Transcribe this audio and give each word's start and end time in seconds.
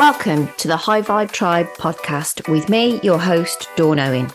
Welcome 0.00 0.48
to 0.56 0.66
the 0.66 0.78
High 0.78 1.02
Vibe 1.02 1.30
Tribe 1.30 1.66
podcast 1.74 2.50
with 2.50 2.70
me, 2.70 2.98
your 3.02 3.18
host, 3.18 3.68
Dawn 3.76 3.98
Owen. 4.00 4.30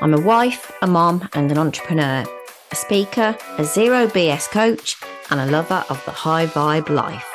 I'm 0.00 0.14
a 0.14 0.20
wife, 0.22 0.72
a 0.80 0.86
mom, 0.86 1.28
and 1.34 1.52
an 1.52 1.58
entrepreneur, 1.58 2.24
a 2.70 2.74
speaker, 2.74 3.36
a 3.58 3.64
zero 3.64 4.06
BS 4.06 4.48
coach, 4.48 4.96
and 5.28 5.38
a 5.38 5.44
lover 5.44 5.84
of 5.90 6.02
the 6.06 6.12
high 6.12 6.46
vibe 6.46 6.88
life. 6.88 7.26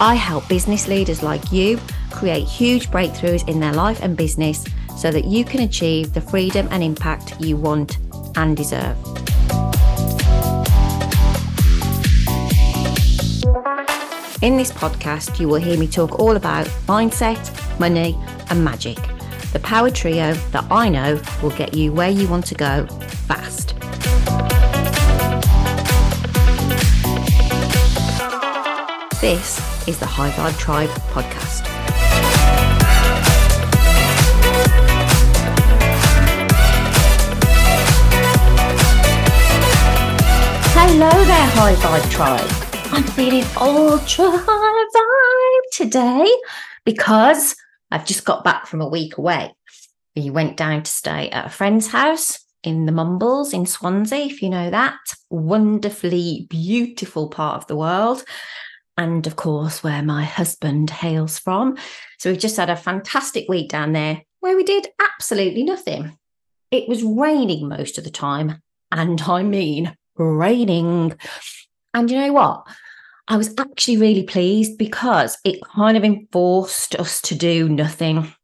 I 0.00 0.16
help 0.16 0.48
business 0.48 0.88
leaders 0.88 1.22
like 1.22 1.52
you 1.52 1.78
create 2.10 2.48
huge 2.48 2.90
breakthroughs 2.90 3.48
in 3.48 3.60
their 3.60 3.72
life 3.72 4.02
and 4.02 4.16
business 4.16 4.66
so 4.98 5.12
that 5.12 5.24
you 5.24 5.44
can 5.44 5.60
achieve 5.60 6.14
the 6.14 6.20
freedom 6.20 6.66
and 6.72 6.82
impact 6.82 7.40
you 7.40 7.56
want 7.56 7.98
and 8.34 8.56
deserve. 8.56 8.96
In 14.42 14.56
this 14.56 14.72
podcast, 14.72 15.38
you 15.38 15.48
will 15.48 15.60
hear 15.60 15.78
me 15.78 15.86
talk 15.86 16.18
all 16.18 16.34
about 16.34 16.64
mindset, 16.86 17.38
money, 17.78 18.18
and 18.48 18.64
magic. 18.64 18.96
The 19.52 19.58
power 19.58 19.90
trio 19.90 20.32
that 20.32 20.64
I 20.70 20.88
know 20.88 21.20
will 21.42 21.50
get 21.50 21.74
you 21.74 21.92
where 21.92 22.08
you 22.08 22.26
want 22.26 22.46
to 22.46 22.54
go 22.54 22.86
fast. 22.86 23.74
This 29.20 29.58
is 29.86 29.98
the 29.98 30.06
High 30.06 30.30
Vibe 30.30 30.58
Tribe 30.58 30.88
podcast. 31.12 31.66
Hello 40.72 41.10
there, 41.10 41.46
High 41.50 41.74
Vibe 41.74 42.10
Tribe. 42.10 42.69
I'm 42.92 43.04
feeling 43.04 43.44
ultra 43.56 44.24
vibe 44.24 45.70
today 45.72 46.28
because 46.84 47.54
I've 47.92 48.04
just 48.04 48.24
got 48.24 48.42
back 48.42 48.66
from 48.66 48.80
a 48.80 48.88
week 48.88 49.16
away. 49.16 49.54
We 50.16 50.30
went 50.30 50.56
down 50.56 50.82
to 50.82 50.90
stay 50.90 51.30
at 51.30 51.46
a 51.46 51.50
friend's 51.50 51.86
house 51.86 52.40
in 52.64 52.86
the 52.86 52.92
Mumbles 52.92 53.52
in 53.52 53.64
Swansea, 53.64 54.24
if 54.24 54.42
you 54.42 54.50
know 54.50 54.70
that. 54.70 54.98
Wonderfully 55.30 56.48
beautiful 56.50 57.28
part 57.28 57.58
of 57.58 57.68
the 57.68 57.76
world. 57.76 58.24
And 58.98 59.24
of 59.24 59.36
course, 59.36 59.84
where 59.84 60.02
my 60.02 60.24
husband 60.24 60.90
hails 60.90 61.38
from. 61.38 61.78
So 62.18 62.30
we've 62.30 62.40
just 62.40 62.56
had 62.56 62.70
a 62.70 62.76
fantastic 62.76 63.48
week 63.48 63.70
down 63.70 63.92
there 63.92 64.22
where 64.40 64.56
we 64.56 64.64
did 64.64 64.88
absolutely 65.00 65.62
nothing. 65.62 66.18
It 66.72 66.88
was 66.88 67.04
raining 67.04 67.68
most 67.68 67.98
of 67.98 68.04
the 68.04 68.10
time. 68.10 68.60
And 68.90 69.22
I 69.22 69.44
mean, 69.44 69.96
raining. 70.16 71.16
And 71.94 72.10
you 72.10 72.18
know 72.18 72.32
what? 72.32 72.66
I 73.30 73.36
was 73.36 73.54
actually 73.58 73.96
really 73.96 74.24
pleased 74.24 74.76
because 74.76 75.38
it 75.44 75.62
kind 75.62 75.96
of 75.96 76.02
enforced 76.02 76.96
us 76.96 77.20
to 77.22 77.36
do 77.36 77.68
nothing. 77.68 78.34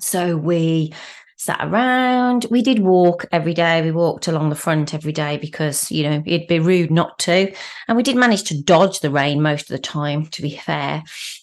So 0.00 0.36
we 0.36 0.94
sat 1.36 1.58
around. 1.60 2.46
We 2.48 2.62
did 2.62 2.78
walk 2.78 3.26
every 3.32 3.52
day. 3.52 3.82
We 3.82 3.90
walked 3.90 4.28
along 4.28 4.50
the 4.50 4.54
front 4.54 4.94
every 4.94 5.10
day 5.10 5.38
because, 5.38 5.90
you 5.90 6.04
know, 6.04 6.22
it'd 6.24 6.46
be 6.46 6.60
rude 6.60 6.92
not 6.92 7.18
to. 7.20 7.52
And 7.88 7.96
we 7.96 8.04
did 8.04 8.14
manage 8.14 8.44
to 8.44 8.62
dodge 8.62 9.00
the 9.00 9.10
rain 9.10 9.42
most 9.42 9.62
of 9.62 9.68
the 9.76 9.82
time, 9.82 10.26
to 10.26 10.40
be 10.40 10.50
fair. 10.50 11.02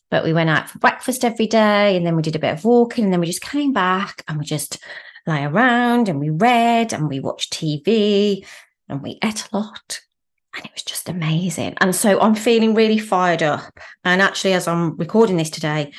But 0.10 0.24
we 0.24 0.32
went 0.32 0.50
out 0.50 0.70
for 0.70 0.80
breakfast 0.80 1.26
every 1.26 1.48
day 1.48 1.98
and 1.98 2.06
then 2.06 2.16
we 2.16 2.22
did 2.22 2.38
a 2.38 2.40
bit 2.40 2.54
of 2.54 2.64
walking 2.64 3.04
and 3.04 3.12
then 3.12 3.20
we 3.20 3.28
just 3.28 3.42
came 3.42 3.74
back 3.74 4.24
and 4.30 4.40
we 4.40 4.46
just 4.46 4.82
lay 5.28 5.44
around 5.44 6.08
and 6.08 6.18
we 6.18 6.30
read 6.30 6.94
and 6.94 7.10
we 7.10 7.20
watched 7.20 7.52
TV 7.52 8.48
and 8.88 9.04
we 9.04 9.20
ate 9.22 9.50
a 9.52 9.58
lot 9.58 10.00
and 10.56 10.66
it 10.66 10.72
was 10.74 10.84
just 10.84 11.10
amazing. 11.10 11.76
And 11.82 11.96
so 11.96 12.20
I'm 12.20 12.36
feeling 12.36 12.76
really 12.76 13.00
fired 13.00 13.44
up. 13.44 13.80
And 14.04 14.22
actually, 14.22 14.54
as 14.54 14.68
I'm 14.68 14.96
recording 14.98 15.38
this 15.38 15.50
today, 15.50 15.92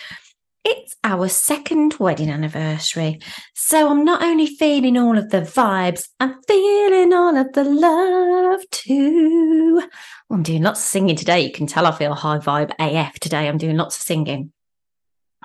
it's 0.65 0.95
our 1.05 1.29
second 1.29 1.95
wedding 2.01 2.31
anniversary. 2.31 3.21
So 3.55 3.91
I'm 3.91 4.05
not 4.05 4.23
only 4.23 4.47
feeling 4.47 4.97
all 4.97 5.19
of 5.19 5.31
the 5.31 5.43
vibes, 5.43 6.09
I'm 6.20 6.41
feeling 6.48 7.13
all 7.13 7.37
of 7.37 7.53
the 7.53 7.64
love 7.64 8.63
too. 8.70 9.83
I'm 10.31 10.43
doing 10.43 10.63
lots 10.63 10.81
of 10.81 10.87
singing 10.87 11.17
today. 11.17 11.41
You 11.41 11.53
can 11.53 11.67
tell 11.67 11.87
I 11.87 11.93
feel 11.93 12.14
high 12.14 12.39
vibe 12.39 12.73
AF 12.79 13.19
today. 13.20 13.47
I'm 13.47 13.59
doing 13.59 13.77
lots 13.77 13.97
of 13.97 14.03
singing. 14.03 14.53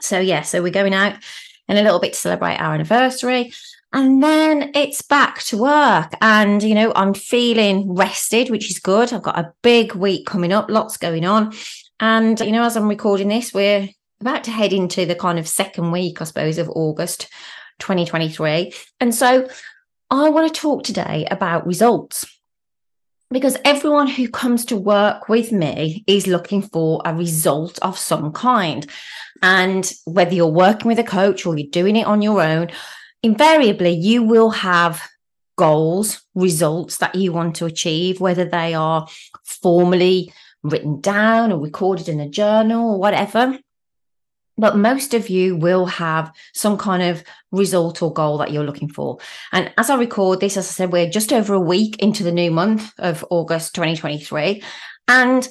So, 0.02 0.20
yeah, 0.20 0.44
so 0.44 0.62
we're 0.62 0.72
going 0.72 0.94
out 0.94 1.18
in 1.68 1.78
a 1.78 1.82
little 1.82 2.00
bit 2.00 2.14
to 2.14 2.20
celebrate 2.20 2.56
our 2.56 2.74
anniversary. 2.74 3.52
And 3.92 4.22
then 4.22 4.72
it's 4.76 5.02
back 5.02 5.40
to 5.44 5.58
work. 5.58 6.14
And, 6.22 6.62
you 6.62 6.76
know, 6.76 6.92
I'm 6.96 7.14
feeling 7.14 7.96
rested, 7.96 8.50
which 8.50 8.70
is 8.70 8.80
good. 8.80 9.12
I've 9.12 9.24
got 9.24 9.40
a 9.40 9.54
big 9.64 9.96
week 9.96 10.28
coming 10.28 10.54
up, 10.54 10.70
lots 10.70 10.98
going 10.98 11.26
on. 11.26 11.54
And, 12.00 12.40
you 12.40 12.52
know, 12.52 12.64
as 12.64 12.78
I'm 12.78 12.88
recording 12.88 13.30
this, 13.30 13.54
we're 13.54 13.90
about 14.22 14.44
to 14.44 14.52
head 14.52 14.74
into 14.74 15.06
the 15.06 15.16
kind 15.16 15.40
of 15.40 15.48
second 15.48 15.92
week, 15.92 16.22
I 16.22 16.26
suppose, 16.26 16.58
of 16.58 16.70
August 16.70 17.30
2023. 17.80 18.74
And 19.00 19.14
so 19.14 19.48
I 20.12 20.30
want 20.30 20.54
to 20.54 20.62
talk 20.62 20.84
today 20.84 21.28
about 21.32 21.66
results 21.66 22.26
because 23.32 23.58
everyone 23.64 24.08
who 24.08 24.28
comes 24.28 24.66
to 24.66 24.78
work 24.78 25.30
with 25.30 25.52
me 25.52 26.04
is 26.08 26.28
looking 26.28 26.62
for 26.62 27.02
a 27.06 27.14
result 27.14 27.80
of 27.82 27.98
some 27.98 28.32
kind. 28.34 28.88
And 29.42 29.92
whether 30.06 30.34
you're 30.34 30.48
working 30.48 30.88
with 30.88 31.00
a 31.00 31.04
coach 31.04 31.46
or 31.46 31.58
you're 31.58 31.70
doing 31.70 31.96
it 31.96 32.08
on 32.08 32.22
your 32.22 32.42
own, 32.42 32.70
invariably 33.24 33.92
you 33.92 34.24
will 34.24 34.52
have 34.52 35.02
goals, 35.58 36.22
results 36.36 36.98
that 36.98 37.16
you 37.16 37.34
want 37.34 37.58
to 37.58 37.66
achieve, 37.66 38.22
whether 38.22 38.46
they 38.46 38.74
are 38.74 39.08
formally 39.44 40.32
written 40.64 41.02
down 41.02 41.52
or 41.52 41.60
recorded 41.60 42.08
in 42.08 42.20
a 42.20 42.30
journal 42.30 42.94
or 42.94 43.00
whatever. 43.00 43.60
But 44.58 44.78
most 44.78 45.14
of 45.14 45.30
you 45.30 45.56
will 45.56 45.86
have 45.86 46.34
some 46.54 46.78
kind 46.78 47.02
of 47.02 47.24
result 47.52 48.02
or 48.02 48.14
goal 48.14 48.38
that 48.40 48.52
you're 48.52 48.66
looking 48.66 48.90
for. 48.90 49.18
And 49.54 49.72
as 49.78 49.90
I 49.90 49.96
record 49.96 50.40
this, 50.42 50.58
as 50.58 50.68
I 50.68 50.72
said, 50.72 50.92
we're 50.92 51.10
just 51.10 51.32
over 51.32 51.54
a 51.54 51.60
week 51.60 51.98
into 52.00 52.24
the 52.24 52.32
new 52.32 52.52
month 52.52 52.92
of 52.98 53.26
August 53.30 53.74
2023. 53.76 54.62
And 55.08 55.48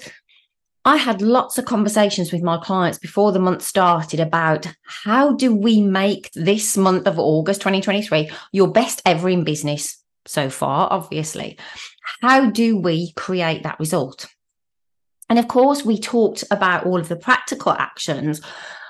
I 0.89 0.97
had 0.97 1.21
lots 1.21 1.59
of 1.59 1.67
conversations 1.67 2.33
with 2.33 2.43
my 2.43 2.57
clients 2.57 2.99
before 2.99 3.31
the 3.31 3.39
month 3.39 3.61
started 3.61 4.21
about 4.21 4.67
how 5.05 5.35
do 5.35 5.55
we 5.55 5.83
make 5.83 6.31
this 6.35 6.79
month 6.79 7.07
of 7.07 7.19
August 7.19 7.61
2023 7.61 8.31
your 8.53 8.69
best 8.69 9.03
ever 9.05 9.29
in 9.29 9.45
business 9.45 10.03
so 10.25 10.49
far, 10.49 10.89
obviously. 10.91 11.59
How 12.23 12.49
do 12.49 12.79
we 12.79 13.13
create 13.17 13.65
that 13.65 13.79
result? 13.79 14.29
And 15.29 15.39
of 15.39 15.47
course, 15.47 15.85
we 15.85 16.01
talked 16.01 16.43
about 16.51 16.87
all 16.87 16.99
of 16.99 17.09
the 17.11 17.17
practical 17.17 17.73
actions. 17.73 18.41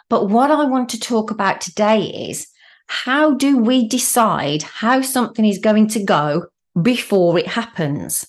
But 0.09 0.29
what 0.29 0.53
I 0.53 0.67
want 0.67 0.91
to 0.91 1.01
talk 1.01 1.33
about 1.33 1.61
today 1.61 2.29
is 2.31 2.47
how 2.87 3.35
do 3.35 3.59
we 3.59 3.89
decide 3.89 4.63
how 4.63 5.01
something 5.01 5.45
is 5.45 5.59
going 5.59 5.89
to 5.89 6.05
go 6.05 6.47
before 6.81 7.41
it 7.41 7.49
happens? 7.49 8.25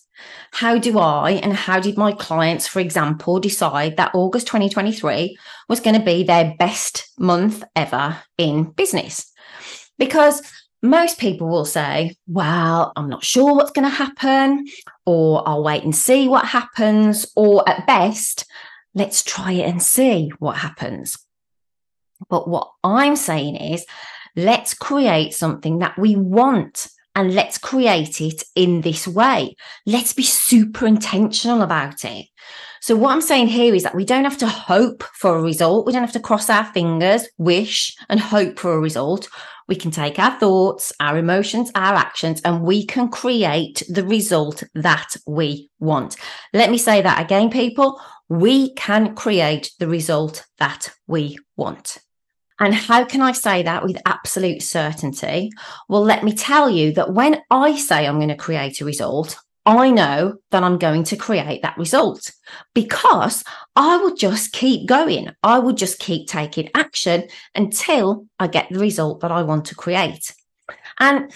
How 0.52 0.78
do 0.78 1.00
I 1.00 1.32
and 1.32 1.54
how 1.54 1.80
did 1.80 1.98
my 1.98 2.12
clients, 2.12 2.68
for 2.68 2.80
example, 2.80 3.40
decide 3.40 3.98
that 3.98 4.16
August 4.16 4.48
2023 4.48 5.38
was 5.68 5.80
going 5.80 5.96
to 5.98 6.06
be 6.06 6.24
their 6.24 6.56
best 6.58 7.10
month 7.18 7.64
ever 7.76 8.18
in 8.38 8.72
business? 8.72 9.32
Because 9.98 10.42
most 10.82 11.20
people 11.20 11.50
will 11.50 11.66
say, 11.66 12.16
well, 12.28 12.94
I'm 12.96 13.10
not 13.10 13.24
sure 13.24 13.54
what's 13.54 13.72
going 13.72 13.90
to 13.90 13.96
happen, 13.96 14.66
or 15.06 15.48
I'll 15.48 15.64
wait 15.64 15.84
and 15.84 15.96
see 15.96 16.28
what 16.28 16.46
happens, 16.46 17.26
or 17.36 17.68
at 17.68 17.86
best, 17.86 18.46
let's 18.96 19.24
try 19.24 19.52
it 19.52 19.70
and 19.70 19.84
see 19.84 20.32
what 20.40 20.58
happens. 20.58 21.18
But 22.30 22.48
what 22.48 22.72
I'm 22.84 23.16
saying 23.16 23.56
is, 23.58 23.86
let's 24.36 24.74
create 24.74 25.34
something 25.34 25.80
that 25.80 25.98
we 25.98 26.16
want 26.16 26.88
and 27.16 27.34
let's 27.34 27.58
create 27.58 28.22
it 28.22 28.44
in 28.56 28.82
this 28.82 29.08
way. 29.08 29.56
Let's 29.86 30.14
be 30.14 30.24
super 30.24 30.88
intentional 30.88 31.62
about 31.62 32.06
it. 32.06 32.28
So, 32.82 32.96
what 32.96 33.12
I'm 33.12 33.22
saying 33.22 33.48
here 33.48 33.76
is 33.76 33.84
that 33.84 33.96
we 33.96 34.06
don't 34.06 34.24
have 34.24 34.38
to 34.38 34.48
hope 34.48 35.04
for 35.14 35.38
a 35.38 35.42
result. 35.42 35.86
We 35.86 35.92
don't 35.92 36.04
have 36.04 36.14
to 36.14 36.20
cross 36.20 36.50
our 36.50 36.66
fingers, 36.66 37.28
wish, 37.38 37.96
and 38.08 38.20
hope 38.20 38.58
for 38.58 38.74
a 38.74 38.80
result. 38.80 39.28
We 39.68 39.76
can 39.76 39.92
take 39.92 40.18
our 40.18 40.40
thoughts, 40.40 40.94
our 41.00 41.18
emotions, 41.18 41.72
our 41.76 41.94
actions, 41.94 42.42
and 42.44 42.64
we 42.64 42.86
can 42.86 43.10
create 43.10 43.84
the 43.90 44.04
result 44.04 44.64
that 44.74 45.16
we 45.28 45.70
want. 45.80 46.16
Let 46.54 46.72
me 46.72 46.78
say 46.78 47.02
that 47.02 47.22
again, 47.22 47.50
people. 47.50 48.02
We 48.30 48.74
can 48.76 49.16
create 49.16 49.72
the 49.80 49.88
result 49.88 50.46
that 50.58 50.92
we 51.08 51.38
want. 51.58 52.00
And 52.60 52.74
how 52.74 53.06
can 53.06 53.22
I 53.22 53.32
say 53.32 53.64
that 53.64 53.84
with 53.84 54.02
absolute 54.06 54.62
certainty? 54.62 55.52
Well, 55.88 56.04
let 56.04 56.24
me 56.24 56.34
tell 56.34 56.70
you 56.70 56.94
that 56.94 57.14
when 57.14 57.42
I 57.50 57.78
say 57.78 58.06
I'm 58.06 58.18
going 58.18 58.30
to 58.30 58.36
create 58.36 58.82
a 58.82 58.86
result, 58.86 59.38
I 59.66 59.92
know 59.92 60.36
that 60.52 60.64
I'm 60.64 60.78
going 60.78 61.04
to 61.06 61.16
create 61.16 61.62
that 61.62 61.78
result 61.78 62.32
because 62.74 63.44
I 63.76 63.98
will 63.98 64.16
just 64.16 64.52
keep 64.52 64.88
going. 64.88 65.30
I 65.44 65.60
will 65.60 65.74
just 65.74 66.00
keep 66.00 66.28
taking 66.28 66.70
action 66.74 67.28
until 67.54 68.26
I 68.40 68.48
get 68.48 68.70
the 68.70 68.80
result 68.80 69.22
that 69.22 69.32
I 69.32 69.44
want 69.44 69.66
to 69.66 69.76
create. 69.76 70.34
And 71.00 71.32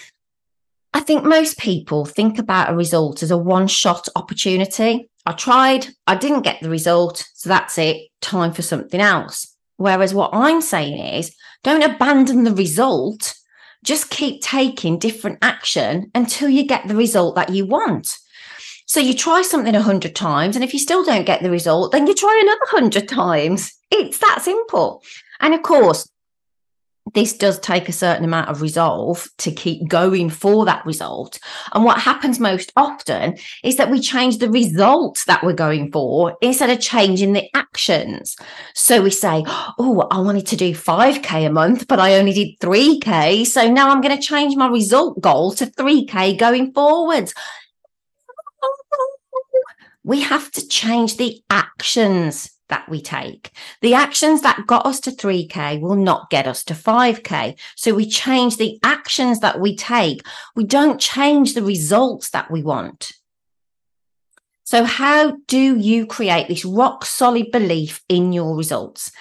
I 0.93 0.99
think 0.99 1.23
most 1.23 1.57
people 1.57 2.05
think 2.05 2.39
about 2.39 2.71
a 2.71 2.75
result 2.75 3.23
as 3.23 3.31
a 3.31 3.37
one 3.37 3.67
shot 3.67 4.07
opportunity. 4.15 5.09
I 5.25 5.31
tried, 5.33 5.87
I 6.05 6.15
didn't 6.15 6.41
get 6.41 6.61
the 6.61 6.69
result. 6.69 7.25
So 7.33 7.49
that's 7.49 7.77
it, 7.77 8.09
time 8.21 8.51
for 8.51 8.61
something 8.61 8.99
else. 8.99 9.52
Whereas 9.83 10.13
what 10.13 10.29
I'm 10.31 10.61
saying 10.61 10.97
is 10.97 11.35
don't 11.61 11.83
abandon 11.83 12.45
the 12.45 12.55
result. 12.55 13.35
Just 13.83 14.09
keep 14.09 14.41
taking 14.41 14.97
different 14.97 15.39
action 15.41 16.09
until 16.15 16.47
you 16.47 16.65
get 16.65 16.87
the 16.87 16.95
result 16.95 17.35
that 17.35 17.49
you 17.49 17.65
want. 17.65 18.17
So 18.85 19.01
you 19.01 19.13
try 19.13 19.41
something 19.41 19.75
a 19.75 19.81
hundred 19.81 20.15
times, 20.15 20.55
and 20.55 20.63
if 20.63 20.71
you 20.71 20.79
still 20.79 21.03
don't 21.03 21.25
get 21.25 21.43
the 21.43 21.51
result, 21.51 21.91
then 21.91 22.07
you 22.07 22.15
try 22.15 22.39
another 22.41 22.61
hundred 22.67 23.09
times. 23.23 23.73
It's 23.91 24.19
that 24.19 24.41
simple. 24.41 25.03
And 25.41 25.53
of 25.53 25.63
course, 25.63 26.07
this 27.13 27.33
does 27.33 27.59
take 27.59 27.89
a 27.89 27.93
certain 27.93 28.25
amount 28.25 28.49
of 28.49 28.61
resolve 28.61 29.27
to 29.39 29.51
keep 29.51 29.87
going 29.87 30.29
for 30.29 30.65
that 30.65 30.85
result. 30.85 31.39
And 31.73 31.83
what 31.83 31.99
happens 31.99 32.39
most 32.39 32.71
often 32.75 33.37
is 33.63 33.77
that 33.77 33.91
we 33.91 33.99
change 33.99 34.37
the 34.37 34.49
result 34.49 35.23
that 35.27 35.43
we're 35.43 35.53
going 35.53 35.91
for 35.91 36.35
instead 36.41 36.69
of 36.69 36.79
changing 36.79 37.33
the 37.33 37.49
actions. 37.55 38.35
So 38.73 39.01
we 39.01 39.11
say, 39.11 39.43
Oh, 39.77 40.07
I 40.11 40.19
wanted 40.19 40.47
to 40.47 40.55
do 40.55 40.73
5K 40.73 41.47
a 41.47 41.51
month, 41.51 41.87
but 41.87 41.99
I 41.99 42.15
only 42.15 42.33
did 42.33 42.59
3K. 42.59 43.45
So 43.45 43.69
now 43.69 43.89
I'm 43.89 44.01
going 44.01 44.15
to 44.15 44.21
change 44.21 44.55
my 44.55 44.67
result 44.67 45.19
goal 45.21 45.53
to 45.53 45.65
3K 45.65 46.37
going 46.37 46.73
forwards. 46.73 47.33
We 50.03 50.21
have 50.21 50.51
to 50.51 50.67
change 50.67 51.17
the 51.17 51.41
actions 51.49 52.51
that 52.69 52.89
we 52.89 53.01
take. 53.01 53.51
The 53.81 53.93
actions 53.93 54.41
that 54.41 54.65
got 54.67 54.85
us 54.85 54.99
to 55.01 55.11
3K 55.11 55.79
will 55.79 55.95
not 55.95 56.29
get 56.29 56.47
us 56.47 56.63
to 56.65 56.73
5K. 56.73 57.57
So 57.75 57.93
we 57.93 58.09
change 58.09 58.57
the 58.57 58.79
actions 58.83 59.39
that 59.41 59.59
we 59.59 59.75
take. 59.75 60.25
We 60.55 60.63
don't 60.63 60.99
change 60.99 61.53
the 61.53 61.63
results 61.63 62.31
that 62.31 62.49
we 62.49 62.63
want. 62.63 63.11
So, 64.65 64.85
how 64.85 65.37
do 65.47 65.77
you 65.77 66.07
create 66.07 66.47
this 66.47 66.65
rock 66.65 67.05
solid 67.05 67.51
belief 67.51 68.01
in 68.09 68.33
your 68.33 68.55
results? 68.55 69.11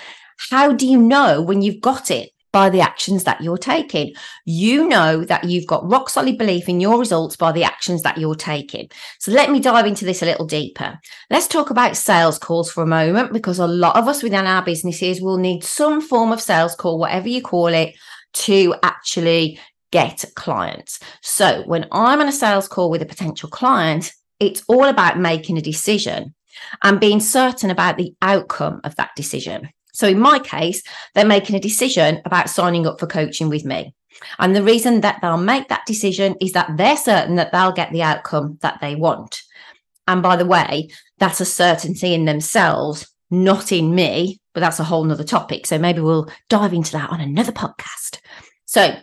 How 0.51 0.73
do 0.73 0.87
you 0.87 0.99
know 0.99 1.43
when 1.43 1.63
you've 1.63 1.81
got 1.81 2.11
it? 2.11 2.32
By 2.53 2.69
the 2.69 2.81
actions 2.81 3.25
that 3.25 3.41
you're 3.41 3.59
taking. 3.59 4.15
You 4.45 4.87
know 4.87 5.25
that 5.25 5.45
you've 5.45 5.67
got 5.67 5.89
rock 5.89 6.11
solid 6.11 6.39
belief 6.39 6.69
in 6.69 6.81
your 6.81 6.99
results 6.99 7.37
by 7.37 7.53
the 7.53 7.65
actions 7.65 8.03
that 8.03 8.19
you're 8.19 8.35
taking. 8.35 8.91
So 9.19 9.33
let 9.33 9.51
me 9.51 9.59
dive 9.59 9.87
into 9.87 10.05
this 10.05 10.23
a 10.23 10.27
little 10.27 10.47
deeper. 10.47 10.99
Let's 11.31 11.49
talk 11.49 11.71
about 11.71 11.97
sales 11.97 12.39
calls 12.39 12.71
for 12.71 12.83
a 12.83 12.87
moment 12.87 13.33
because 13.33 13.59
a 13.59 13.67
lot 13.67 13.97
of 13.97 14.07
us 14.07 14.23
within 14.23 14.47
our 14.47 14.63
businesses 14.63 15.21
will 15.21 15.39
need 15.39 15.65
some 15.65 16.01
form 16.01 16.31
of 16.31 16.41
sales 16.41 16.75
call, 16.75 16.99
whatever 16.99 17.29
you 17.29 17.43
call 17.43 17.69
it, 17.69 17.95
to 18.35 18.75
actually 18.83 19.59
get 19.91 20.25
clients. 20.35 21.01
So 21.23 21.63
when 21.67 21.87
I'm 21.91 22.21
on 22.21 22.29
a 22.29 22.33
sales 22.33 22.69
call 22.69 22.91
with 22.91 23.03
a 23.03 23.07
potential 23.07 23.49
client, 23.49 24.13
it's 24.41 24.63
all 24.69 24.85
about 24.85 25.19
making 25.19 25.59
a 25.59 25.63
decision 25.63 26.35
and 26.83 27.01
being 27.01 27.21
certain 27.21 27.71
about 27.71 27.97
the 27.97 28.15
outcome 28.21 28.81
of 28.85 28.97
that 28.97 29.11
decision. 29.17 29.71
So 29.93 30.09
in 30.09 30.19
my 30.19 30.39
case, 30.39 30.83
they're 31.15 31.25
making 31.25 31.57
a 31.57 31.61
decision 31.61 32.21
about 32.25 32.51
signing 32.51 32.87
up 32.87 32.99
for 32.99 33.07
coaching 33.07 33.49
with 33.49 33.65
me. 33.65 33.95
And 34.39 34.55
the 34.55 34.63
reason 34.63 35.01
that 35.01 35.21
they'll 35.21 35.37
make 35.37 35.69
that 35.69 35.87
decision 35.87 36.37
is 36.41 36.53
that 36.53 36.77
they're 36.77 36.97
certain 36.97 37.37
that 37.37 37.53
they'll 37.53 37.73
get 37.73 37.93
the 37.93 38.03
outcome 38.03 38.59
that 38.63 38.81
they 38.81 38.95
want. 38.95 39.43
And 40.07 40.23
by 40.23 40.37
the 40.37 40.47
way, 40.47 40.91
that's 41.19 41.41
a 41.41 41.45
certainty 41.45 42.15
in 42.15 42.25
themselves, 42.25 43.09
not 43.31 43.73
in 43.73 43.95
me, 43.95 44.41
but 44.55 44.61
that's 44.61 44.81
a 44.81 44.85
whole 44.85 45.05
nother 45.05 45.25
topic. 45.25 45.67
So 45.67 45.79
maybe 45.79 46.01
we'll 46.01 46.31
dive 46.49 46.73
into 46.73 46.93
that 46.93 47.11
on 47.11 47.21
another 47.21 47.53
podcast. 47.53 48.21
So 48.65 48.97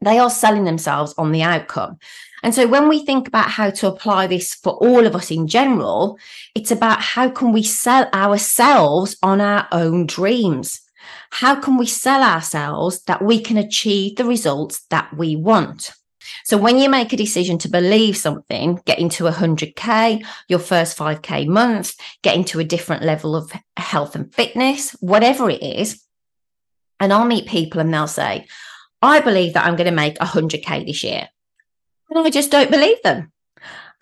they 0.00 0.18
are 0.18 0.30
selling 0.30 0.64
themselves 0.64 1.14
on 1.16 1.32
the 1.32 1.42
outcome. 1.42 1.98
And 2.42 2.54
so 2.54 2.66
when 2.66 2.88
we 2.88 3.04
think 3.04 3.28
about 3.28 3.50
how 3.50 3.70
to 3.70 3.86
apply 3.86 4.26
this 4.26 4.54
for 4.54 4.72
all 4.74 5.06
of 5.06 5.14
us 5.14 5.30
in 5.30 5.46
general, 5.46 6.18
it's 6.54 6.72
about 6.72 7.00
how 7.00 7.30
can 7.30 7.52
we 7.52 7.62
sell 7.62 8.08
ourselves 8.12 9.16
on 9.22 9.40
our 9.40 9.68
own 9.70 10.06
dreams? 10.06 10.80
How 11.30 11.54
can 11.54 11.76
we 11.78 11.86
sell 11.86 12.22
ourselves 12.22 13.02
that 13.04 13.22
we 13.22 13.40
can 13.40 13.56
achieve 13.56 14.16
the 14.16 14.24
results 14.24 14.84
that 14.90 15.16
we 15.16 15.36
want? 15.36 15.92
So 16.44 16.56
when 16.56 16.78
you 16.78 16.88
make 16.88 17.12
a 17.12 17.16
decision 17.16 17.58
to 17.58 17.68
believe 17.68 18.16
something, 18.16 18.80
get 18.84 18.98
into 18.98 19.24
100K, 19.24 20.24
your 20.48 20.58
first 20.58 20.98
5K 20.98 21.46
month, 21.46 21.94
getting 22.22 22.44
to 22.46 22.60
a 22.60 22.64
different 22.64 23.02
level 23.02 23.36
of 23.36 23.52
health 23.76 24.16
and 24.16 24.32
fitness, 24.32 24.90
whatever 25.00 25.50
it 25.50 25.62
is. 25.62 26.02
And 26.98 27.12
I'll 27.12 27.24
meet 27.24 27.48
people 27.48 27.80
and 27.80 27.92
they'll 27.92 28.06
say, 28.06 28.46
I 29.00 29.20
believe 29.20 29.54
that 29.54 29.66
I'm 29.66 29.76
going 29.76 29.90
to 29.90 29.94
make 29.94 30.18
100K 30.18 30.86
this 30.86 31.02
year. 31.02 31.28
And 32.14 32.26
I 32.26 32.30
just 32.30 32.50
don't 32.50 32.70
believe 32.70 33.00
them. 33.02 33.32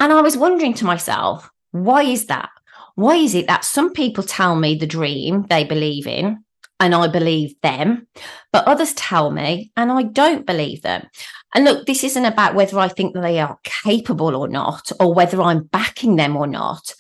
And 0.00 0.12
I 0.12 0.20
was 0.20 0.36
wondering 0.36 0.74
to 0.74 0.84
myself, 0.84 1.48
why 1.70 2.02
is 2.02 2.26
that? 2.26 2.48
Why 2.96 3.14
is 3.14 3.36
it 3.36 3.46
that 3.46 3.64
some 3.64 3.92
people 3.92 4.24
tell 4.24 4.56
me 4.56 4.74
the 4.74 4.86
dream 4.86 5.46
they 5.48 5.62
believe 5.62 6.08
in 6.08 6.44
and 6.80 6.92
I 6.92 7.06
believe 7.06 7.54
them, 7.62 8.08
but 8.52 8.66
others 8.66 8.94
tell 8.94 9.30
me 9.30 9.70
and 9.76 9.92
I 9.92 10.02
don't 10.02 10.44
believe 10.44 10.82
them? 10.82 11.06
And 11.54 11.64
look, 11.64 11.86
this 11.86 12.02
isn't 12.02 12.24
about 12.24 12.56
whether 12.56 12.80
I 12.80 12.88
think 12.88 13.14
they 13.14 13.38
are 13.38 13.58
capable 13.62 14.34
or 14.34 14.48
not, 14.48 14.90
or 14.98 15.14
whether 15.14 15.40
I'm 15.40 15.64
backing 15.64 16.16
them 16.16 16.36
or 16.36 16.48
not. 16.48 16.92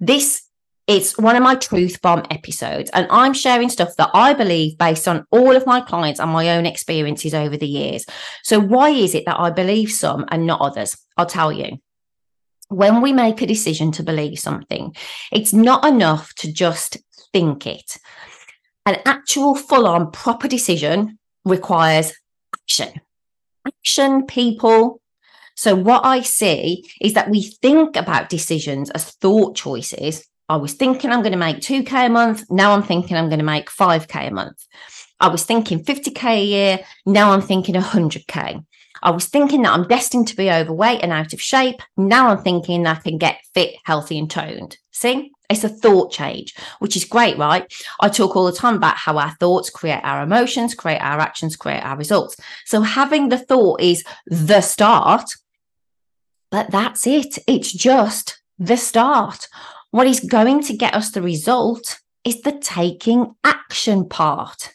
This 0.00 0.42
it's 0.90 1.16
one 1.16 1.36
of 1.36 1.42
my 1.44 1.54
truth 1.54 2.02
bomb 2.02 2.24
episodes, 2.32 2.90
and 2.92 3.06
I'm 3.10 3.32
sharing 3.32 3.68
stuff 3.68 3.94
that 3.96 4.10
I 4.12 4.34
believe 4.34 4.76
based 4.76 5.06
on 5.06 5.24
all 5.30 5.54
of 5.54 5.64
my 5.64 5.80
clients 5.80 6.18
and 6.18 6.32
my 6.32 6.50
own 6.56 6.66
experiences 6.66 7.32
over 7.32 7.56
the 7.56 7.68
years. 7.68 8.04
So, 8.42 8.58
why 8.58 8.90
is 8.90 9.14
it 9.14 9.24
that 9.26 9.38
I 9.38 9.50
believe 9.50 9.92
some 9.92 10.24
and 10.32 10.48
not 10.48 10.60
others? 10.60 10.98
I'll 11.16 11.26
tell 11.26 11.52
you. 11.52 11.78
When 12.70 13.00
we 13.00 13.12
make 13.12 13.40
a 13.40 13.46
decision 13.46 13.92
to 13.92 14.02
believe 14.02 14.40
something, 14.40 14.94
it's 15.30 15.52
not 15.52 15.84
enough 15.84 16.34
to 16.34 16.52
just 16.52 16.98
think 17.32 17.68
it. 17.68 17.96
An 18.84 18.98
actual 19.06 19.54
full 19.54 19.86
on 19.86 20.10
proper 20.10 20.48
decision 20.48 21.20
requires 21.44 22.12
action. 22.62 23.00
Action, 23.64 24.26
people. 24.26 25.00
So, 25.54 25.76
what 25.76 26.04
I 26.04 26.22
see 26.22 26.90
is 27.00 27.12
that 27.14 27.30
we 27.30 27.42
think 27.42 27.94
about 27.94 28.28
decisions 28.28 28.90
as 28.90 29.12
thought 29.12 29.54
choices 29.54 30.26
I 30.50 30.56
was 30.56 30.72
thinking 30.72 31.12
I'm 31.12 31.22
going 31.22 31.30
to 31.30 31.38
make 31.38 31.58
2K 31.58 32.06
a 32.06 32.08
month. 32.08 32.42
Now 32.50 32.72
I'm 32.72 32.82
thinking 32.82 33.16
I'm 33.16 33.28
going 33.28 33.38
to 33.38 33.44
make 33.44 33.70
5K 33.70 34.28
a 34.28 34.30
month. 34.32 34.66
I 35.20 35.28
was 35.28 35.44
thinking 35.44 35.84
50K 35.84 36.24
a 36.24 36.44
year. 36.44 36.80
Now 37.06 37.30
I'm 37.30 37.40
thinking 37.40 37.76
100K. 37.76 38.66
I 39.00 39.10
was 39.12 39.26
thinking 39.26 39.62
that 39.62 39.72
I'm 39.72 39.86
destined 39.86 40.26
to 40.26 40.36
be 40.36 40.50
overweight 40.50 41.04
and 41.04 41.12
out 41.12 41.32
of 41.32 41.40
shape. 41.40 41.80
Now 41.96 42.30
I'm 42.30 42.42
thinking 42.42 42.84
I 42.84 42.96
can 42.96 43.16
get 43.16 43.38
fit, 43.54 43.76
healthy, 43.84 44.18
and 44.18 44.28
toned. 44.28 44.76
See, 44.90 45.30
it's 45.48 45.62
a 45.62 45.68
thought 45.68 46.10
change, 46.10 46.56
which 46.80 46.96
is 46.96 47.04
great, 47.04 47.38
right? 47.38 47.72
I 48.00 48.08
talk 48.08 48.34
all 48.34 48.46
the 48.46 48.52
time 48.52 48.74
about 48.74 48.96
how 48.96 49.18
our 49.18 49.30
thoughts 49.36 49.70
create 49.70 50.00
our 50.02 50.20
emotions, 50.20 50.74
create 50.74 51.00
our 51.00 51.20
actions, 51.20 51.54
create 51.54 51.84
our 51.84 51.96
results. 51.96 52.36
So 52.66 52.80
having 52.80 53.28
the 53.28 53.38
thought 53.38 53.80
is 53.80 54.02
the 54.26 54.62
start, 54.62 55.30
but 56.50 56.72
that's 56.72 57.06
it. 57.06 57.38
It's 57.46 57.72
just 57.72 58.42
the 58.58 58.76
start. 58.76 59.46
What 59.90 60.06
is 60.06 60.20
going 60.20 60.62
to 60.64 60.76
get 60.76 60.94
us 60.94 61.10
the 61.10 61.22
result 61.22 62.00
is 62.24 62.42
the 62.42 62.52
taking 62.52 63.34
action 63.42 64.08
part. 64.08 64.74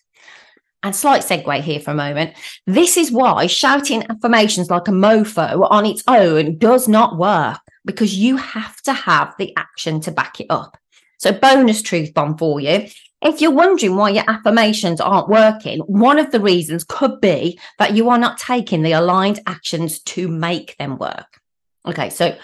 And 0.84 0.96
slight 0.96 1.22
segue 1.22 1.62
here 1.62 1.80
for 1.80 1.92
a 1.92 1.96
moment. 1.96 2.36
This 2.68 2.98
is 2.98 3.12
why 3.12 3.48
shouting 3.48 4.04
affirmations 4.10 4.70
like 4.70 4.88
a 4.88 4.92
mofo 4.92 5.68
on 5.72 5.86
its 5.86 6.04
own 6.08 6.58
does 6.58 6.88
not 6.88 7.18
work 7.18 7.60
because 7.86 8.16
you 8.16 8.38
have 8.38 8.82
to 8.84 8.94
have 8.94 9.34
the 9.38 9.54
action 9.58 10.00
to 10.02 10.12
back 10.12 10.40
it 10.40 10.48
up. 10.50 10.78
So, 11.18 11.32
bonus 11.32 11.82
truth 11.82 12.14
bomb 12.14 12.38
for 12.38 12.60
you. 12.60 12.88
If 13.22 13.42
you're 13.42 13.52
wondering 13.52 13.96
why 13.96 14.12
your 14.12 14.30
affirmations 14.30 15.02
aren't 15.02 15.30
working, 15.30 15.80
one 15.80 16.20
of 16.20 16.32
the 16.32 16.40
reasons 16.40 16.84
could 16.84 17.20
be 17.22 17.58
that 17.80 17.96
you 17.96 18.10
are 18.10 18.20
not 18.20 18.38
taking 18.38 18.84
the 18.84 18.92
aligned 18.92 19.40
actions 19.48 20.00
to 20.00 20.28
make 20.28 20.78
them 20.78 20.98
work. 20.98 21.42
Okay, 21.88 22.10
so 22.10 22.38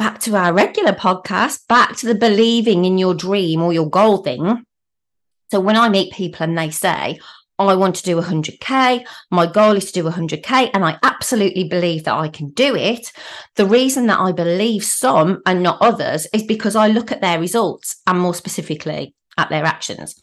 back 0.00 0.18
to 0.18 0.34
our 0.34 0.54
regular 0.54 0.94
podcast, 0.94 1.68
back 1.68 1.94
to 1.94 2.06
the 2.06 2.14
believing 2.14 2.86
in 2.86 2.96
your 2.96 3.12
dream 3.12 3.60
or 3.60 3.70
your 3.70 3.90
goal 3.90 4.16
thing. 4.16 4.64
So 5.50 5.60
when 5.60 5.76
I 5.76 5.90
meet 5.90 6.14
people 6.14 6.44
and 6.44 6.56
they 6.56 6.70
say, 6.70 7.20
I 7.58 7.74
want 7.74 7.96
to 7.96 8.02
do 8.02 8.18
100K, 8.18 9.04
my 9.30 9.46
goal 9.46 9.76
is 9.76 9.92
to 9.92 10.02
do 10.02 10.08
100K, 10.08 10.70
and 10.72 10.86
I 10.86 10.96
absolutely 11.02 11.64
believe 11.64 12.04
that 12.04 12.14
I 12.14 12.28
can 12.28 12.48
do 12.48 12.74
it. 12.74 13.12
The 13.56 13.66
reason 13.66 14.06
that 14.06 14.18
I 14.18 14.32
believe 14.32 14.84
some 14.84 15.42
and 15.44 15.62
not 15.62 15.82
others 15.82 16.26
is 16.32 16.44
because 16.44 16.76
I 16.76 16.88
look 16.88 17.12
at 17.12 17.20
their 17.20 17.38
results 17.38 18.00
and 18.06 18.18
more 18.18 18.32
specifically 18.32 19.14
at 19.36 19.50
their 19.50 19.66
actions. 19.66 20.18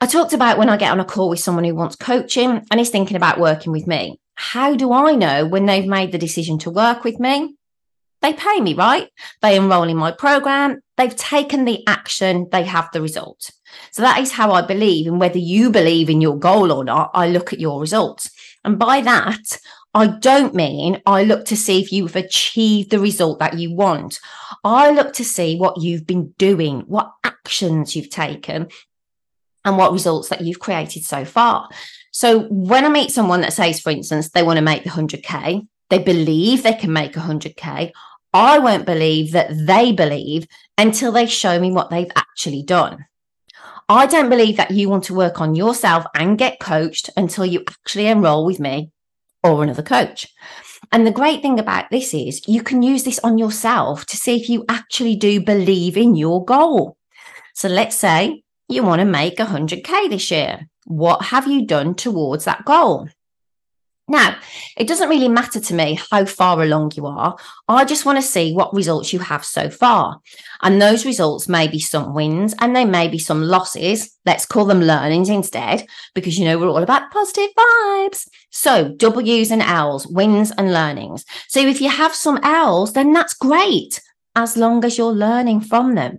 I 0.00 0.06
talked 0.06 0.32
about 0.32 0.56
when 0.56 0.70
I 0.70 0.78
get 0.78 0.90
on 0.90 1.00
a 1.00 1.04
call 1.04 1.28
with 1.28 1.40
someone 1.40 1.64
who 1.64 1.74
wants 1.74 1.96
coaching 1.96 2.64
and 2.70 2.80
is 2.80 2.88
thinking 2.88 3.18
about 3.18 3.38
working 3.38 3.72
with 3.72 3.86
me. 3.86 4.18
How 4.36 4.74
do 4.74 4.90
I 4.90 5.16
know 5.16 5.44
when 5.44 5.66
they've 5.66 5.86
made 5.86 6.12
the 6.12 6.18
decision 6.18 6.58
to 6.60 6.70
work 6.70 7.04
with 7.04 7.20
me? 7.20 7.56
They 8.24 8.32
pay 8.32 8.58
me, 8.58 8.72
right? 8.72 9.10
They 9.42 9.54
enroll 9.54 9.82
in 9.82 9.98
my 9.98 10.10
program. 10.10 10.80
They've 10.96 11.14
taken 11.14 11.66
the 11.66 11.86
action. 11.86 12.48
They 12.50 12.62
have 12.62 12.88
the 12.90 13.02
result. 13.02 13.50
So 13.90 14.00
that 14.00 14.18
is 14.18 14.32
how 14.32 14.52
I 14.52 14.62
believe. 14.62 15.06
And 15.06 15.20
whether 15.20 15.36
you 15.36 15.70
believe 15.70 16.08
in 16.08 16.22
your 16.22 16.38
goal 16.38 16.72
or 16.72 16.84
not, 16.84 17.10
I 17.12 17.28
look 17.28 17.52
at 17.52 17.60
your 17.60 17.78
results. 17.82 18.30
And 18.64 18.78
by 18.78 19.02
that, 19.02 19.58
I 19.92 20.06
don't 20.06 20.54
mean 20.54 21.02
I 21.04 21.24
look 21.24 21.44
to 21.46 21.56
see 21.56 21.82
if 21.82 21.92
you've 21.92 22.16
achieved 22.16 22.90
the 22.90 22.98
result 22.98 23.40
that 23.40 23.58
you 23.58 23.74
want. 23.74 24.20
I 24.64 24.90
look 24.90 25.12
to 25.14 25.24
see 25.24 25.58
what 25.58 25.82
you've 25.82 26.06
been 26.06 26.32
doing, 26.38 26.80
what 26.86 27.12
actions 27.24 27.94
you've 27.94 28.08
taken, 28.08 28.68
and 29.66 29.76
what 29.76 29.92
results 29.92 30.30
that 30.30 30.40
you've 30.40 30.60
created 30.60 31.04
so 31.04 31.26
far. 31.26 31.68
So 32.10 32.44
when 32.44 32.86
I 32.86 32.88
meet 32.88 33.10
someone 33.10 33.42
that 33.42 33.52
says, 33.52 33.80
for 33.80 33.90
instance, 33.90 34.30
they 34.30 34.42
want 34.42 34.56
to 34.56 34.62
make 34.62 34.82
the 34.82 34.90
100K, 34.90 35.68
they 35.90 35.98
believe 35.98 36.62
they 36.62 36.72
can 36.72 36.92
make 36.92 37.12
100K, 37.12 37.92
I 38.34 38.58
won't 38.58 38.84
believe 38.84 39.30
that 39.30 39.50
they 39.56 39.92
believe 39.92 40.48
until 40.76 41.12
they 41.12 41.26
show 41.26 41.60
me 41.60 41.70
what 41.70 41.90
they've 41.90 42.10
actually 42.16 42.64
done. 42.64 43.06
I 43.88 44.06
don't 44.06 44.28
believe 44.28 44.56
that 44.56 44.72
you 44.72 44.88
want 44.88 45.04
to 45.04 45.14
work 45.14 45.40
on 45.40 45.54
yourself 45.54 46.04
and 46.16 46.36
get 46.36 46.58
coached 46.58 47.10
until 47.16 47.46
you 47.46 47.62
actually 47.68 48.08
enroll 48.08 48.44
with 48.44 48.58
me 48.58 48.90
or 49.44 49.62
another 49.62 49.82
coach. 49.82 50.26
And 50.90 51.06
the 51.06 51.12
great 51.12 51.42
thing 51.42 51.60
about 51.60 51.90
this 51.90 52.12
is 52.12 52.48
you 52.48 52.62
can 52.62 52.82
use 52.82 53.04
this 53.04 53.20
on 53.20 53.38
yourself 53.38 54.04
to 54.06 54.16
see 54.16 54.34
if 54.40 54.48
you 54.48 54.64
actually 54.68 55.14
do 55.14 55.40
believe 55.40 55.96
in 55.96 56.16
your 56.16 56.44
goal. 56.44 56.96
So 57.54 57.68
let's 57.68 57.96
say 57.96 58.42
you 58.68 58.82
want 58.82 59.00
to 59.00 59.04
make 59.04 59.36
100K 59.36 60.10
this 60.10 60.30
year. 60.32 60.68
What 60.86 61.26
have 61.26 61.46
you 61.46 61.66
done 61.66 61.94
towards 61.94 62.46
that 62.46 62.64
goal? 62.64 63.08
Now, 64.06 64.36
it 64.76 64.86
doesn't 64.86 65.08
really 65.08 65.28
matter 65.28 65.60
to 65.60 65.74
me 65.74 65.98
how 66.10 66.26
far 66.26 66.62
along 66.62 66.92
you 66.94 67.06
are. 67.06 67.38
I 67.68 67.86
just 67.86 68.04
want 68.04 68.18
to 68.18 68.22
see 68.22 68.52
what 68.52 68.74
results 68.74 69.14
you 69.14 69.18
have 69.18 69.46
so 69.46 69.70
far. 69.70 70.20
And 70.62 70.80
those 70.80 71.06
results 71.06 71.48
may 71.48 71.68
be 71.68 71.78
some 71.78 72.12
wins 72.12 72.54
and 72.60 72.76
they 72.76 72.84
may 72.84 73.08
be 73.08 73.18
some 73.18 73.42
losses. 73.42 74.14
Let's 74.26 74.44
call 74.44 74.66
them 74.66 74.82
learnings 74.82 75.30
instead, 75.30 75.86
because 76.14 76.38
you 76.38 76.44
know 76.44 76.58
we're 76.58 76.68
all 76.68 76.82
about 76.82 77.10
positive 77.10 77.48
vibes. 77.58 78.28
So, 78.50 78.94
W's 78.94 79.50
and 79.50 79.62
L's, 79.62 80.06
wins 80.06 80.52
and 80.58 80.72
learnings. 80.72 81.24
So, 81.48 81.60
if 81.60 81.80
you 81.80 81.88
have 81.88 82.14
some 82.14 82.38
L's, 82.42 82.92
then 82.92 83.14
that's 83.14 83.32
great 83.32 84.02
as 84.36 84.56
long 84.58 84.84
as 84.84 84.98
you're 84.98 85.12
learning 85.12 85.62
from 85.62 85.94
them. 85.94 86.18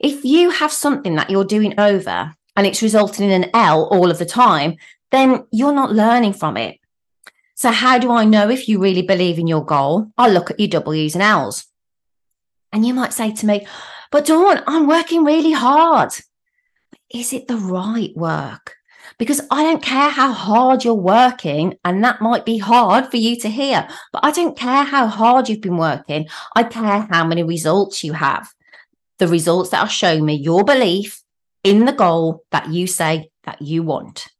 If 0.00 0.24
you 0.24 0.50
have 0.50 0.72
something 0.72 1.14
that 1.14 1.30
you're 1.30 1.44
doing 1.44 1.78
over 1.78 2.34
and 2.56 2.66
it's 2.66 2.82
resulting 2.82 3.30
in 3.30 3.44
an 3.44 3.50
L 3.54 3.84
all 3.84 4.10
of 4.10 4.18
the 4.18 4.26
time, 4.26 4.74
then 5.12 5.46
you're 5.52 5.72
not 5.72 5.92
learning 5.92 6.32
from 6.32 6.56
it. 6.56 6.78
So, 7.62 7.70
how 7.70 7.96
do 7.96 8.10
I 8.10 8.24
know 8.24 8.50
if 8.50 8.68
you 8.68 8.80
really 8.80 9.02
believe 9.02 9.38
in 9.38 9.46
your 9.46 9.64
goal? 9.64 10.08
I 10.18 10.28
look 10.28 10.50
at 10.50 10.58
your 10.58 10.66
W's 10.66 11.14
and 11.14 11.22
L's. 11.22 11.64
And 12.72 12.84
you 12.84 12.92
might 12.92 13.12
say 13.12 13.30
to 13.30 13.46
me, 13.46 13.68
but 14.10 14.26
Dawn, 14.26 14.64
I'm 14.66 14.88
working 14.88 15.22
really 15.22 15.52
hard. 15.52 16.10
Is 17.14 17.32
it 17.32 17.46
the 17.46 17.56
right 17.56 18.10
work? 18.16 18.74
Because 19.16 19.40
I 19.48 19.62
don't 19.62 19.80
care 19.80 20.10
how 20.10 20.32
hard 20.32 20.82
you're 20.82 20.94
working, 20.94 21.78
and 21.84 22.02
that 22.02 22.20
might 22.20 22.44
be 22.44 22.58
hard 22.58 23.12
for 23.12 23.16
you 23.16 23.36
to 23.36 23.48
hear, 23.48 23.86
but 24.12 24.24
I 24.24 24.32
don't 24.32 24.58
care 24.58 24.82
how 24.82 25.06
hard 25.06 25.48
you've 25.48 25.60
been 25.60 25.76
working. 25.76 26.28
I 26.56 26.64
care 26.64 27.06
how 27.12 27.24
many 27.24 27.44
results 27.44 28.02
you 28.02 28.12
have. 28.14 28.48
The 29.18 29.28
results 29.28 29.70
that 29.70 29.84
are 29.84 29.88
showing 29.88 30.24
me 30.24 30.34
your 30.34 30.64
belief 30.64 31.22
in 31.62 31.84
the 31.84 31.92
goal 31.92 32.42
that 32.50 32.70
you 32.70 32.88
say 32.88 33.30
that 33.44 33.62
you 33.62 33.84
want. 33.84 34.31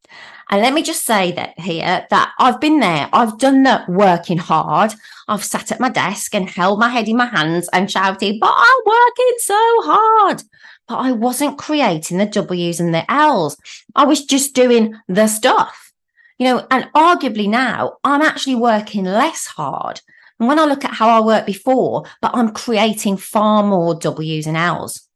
And 0.53 0.61
let 0.61 0.75
me 0.75 0.83
just 0.83 1.07
say 1.07 1.33
that 1.33 1.59
here 1.59 2.07
that 2.11 2.33
I've 2.39 2.61
been 2.61 2.79
there. 2.79 3.09
I've 3.11 3.39
done 3.39 3.63
the 3.63 3.87
working 3.89 4.37
hard. 4.37 4.93
I've 5.27 5.43
sat 5.43 5.73
at 5.73 5.81
my 5.81 5.89
desk 5.89 6.35
and 6.35 6.47
held 6.47 6.79
my 6.79 6.91
head 6.91 7.09
in 7.09 7.17
my 7.17 7.25
hands 7.25 7.71
and 7.73 7.91
shouted, 7.91 8.39
but 8.39 8.53
I'm 8.55 8.81
working 8.85 9.35
so 9.39 9.55
hard. 9.57 10.43
But 10.87 10.97
I 10.99 11.13
wasn't 11.13 11.57
creating 11.57 12.19
the 12.19 12.27
W's 12.27 12.81
and 12.81 12.93
the 12.93 13.11
L's. 13.11 13.57
I 13.97 14.05
was 14.05 14.27
just 14.27 14.55
doing 14.55 14.95
the 15.09 15.27
stuff. 15.27 15.95
You 16.37 16.49
know, 16.49 16.67
and 16.71 16.85
arguably 16.95 17.49
now 17.49 17.97
I'm 18.05 18.21
actually 18.21 18.57
working 18.57 19.05
less 19.05 19.47
hard. 19.47 20.03
And 20.39 20.51
when 20.51 20.59
I 20.59 20.67
look 20.67 20.85
at 20.85 20.93
how 20.93 21.09
I 21.09 21.25
worked 21.25 21.47
before, 21.47 22.05
but 22.21 22.33
I'm 22.35 22.53
creating 22.53 23.17
far 23.17 23.63
more 23.63 23.95
W's 23.95 24.47
and 24.47 24.59
L's. 24.59 25.09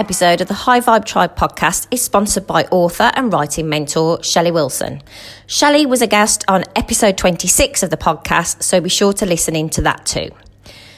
Episode 0.00 0.40
of 0.40 0.48
the 0.48 0.54
High 0.54 0.80
Vibe 0.80 1.04
Tribe 1.04 1.36
podcast 1.36 1.86
is 1.90 2.00
sponsored 2.00 2.46
by 2.46 2.64
author 2.70 3.12
and 3.14 3.30
writing 3.30 3.68
mentor 3.68 4.24
Shelley 4.24 4.50
Wilson. 4.50 5.02
Shelley 5.46 5.84
was 5.84 6.00
a 6.00 6.06
guest 6.06 6.42
on 6.48 6.64
episode 6.74 7.18
26 7.18 7.82
of 7.82 7.90
the 7.90 7.98
podcast, 7.98 8.62
so 8.62 8.80
be 8.80 8.88
sure 8.88 9.12
to 9.12 9.26
listen 9.26 9.54
in 9.54 9.68
to 9.68 9.82
that 9.82 10.06
too. 10.06 10.30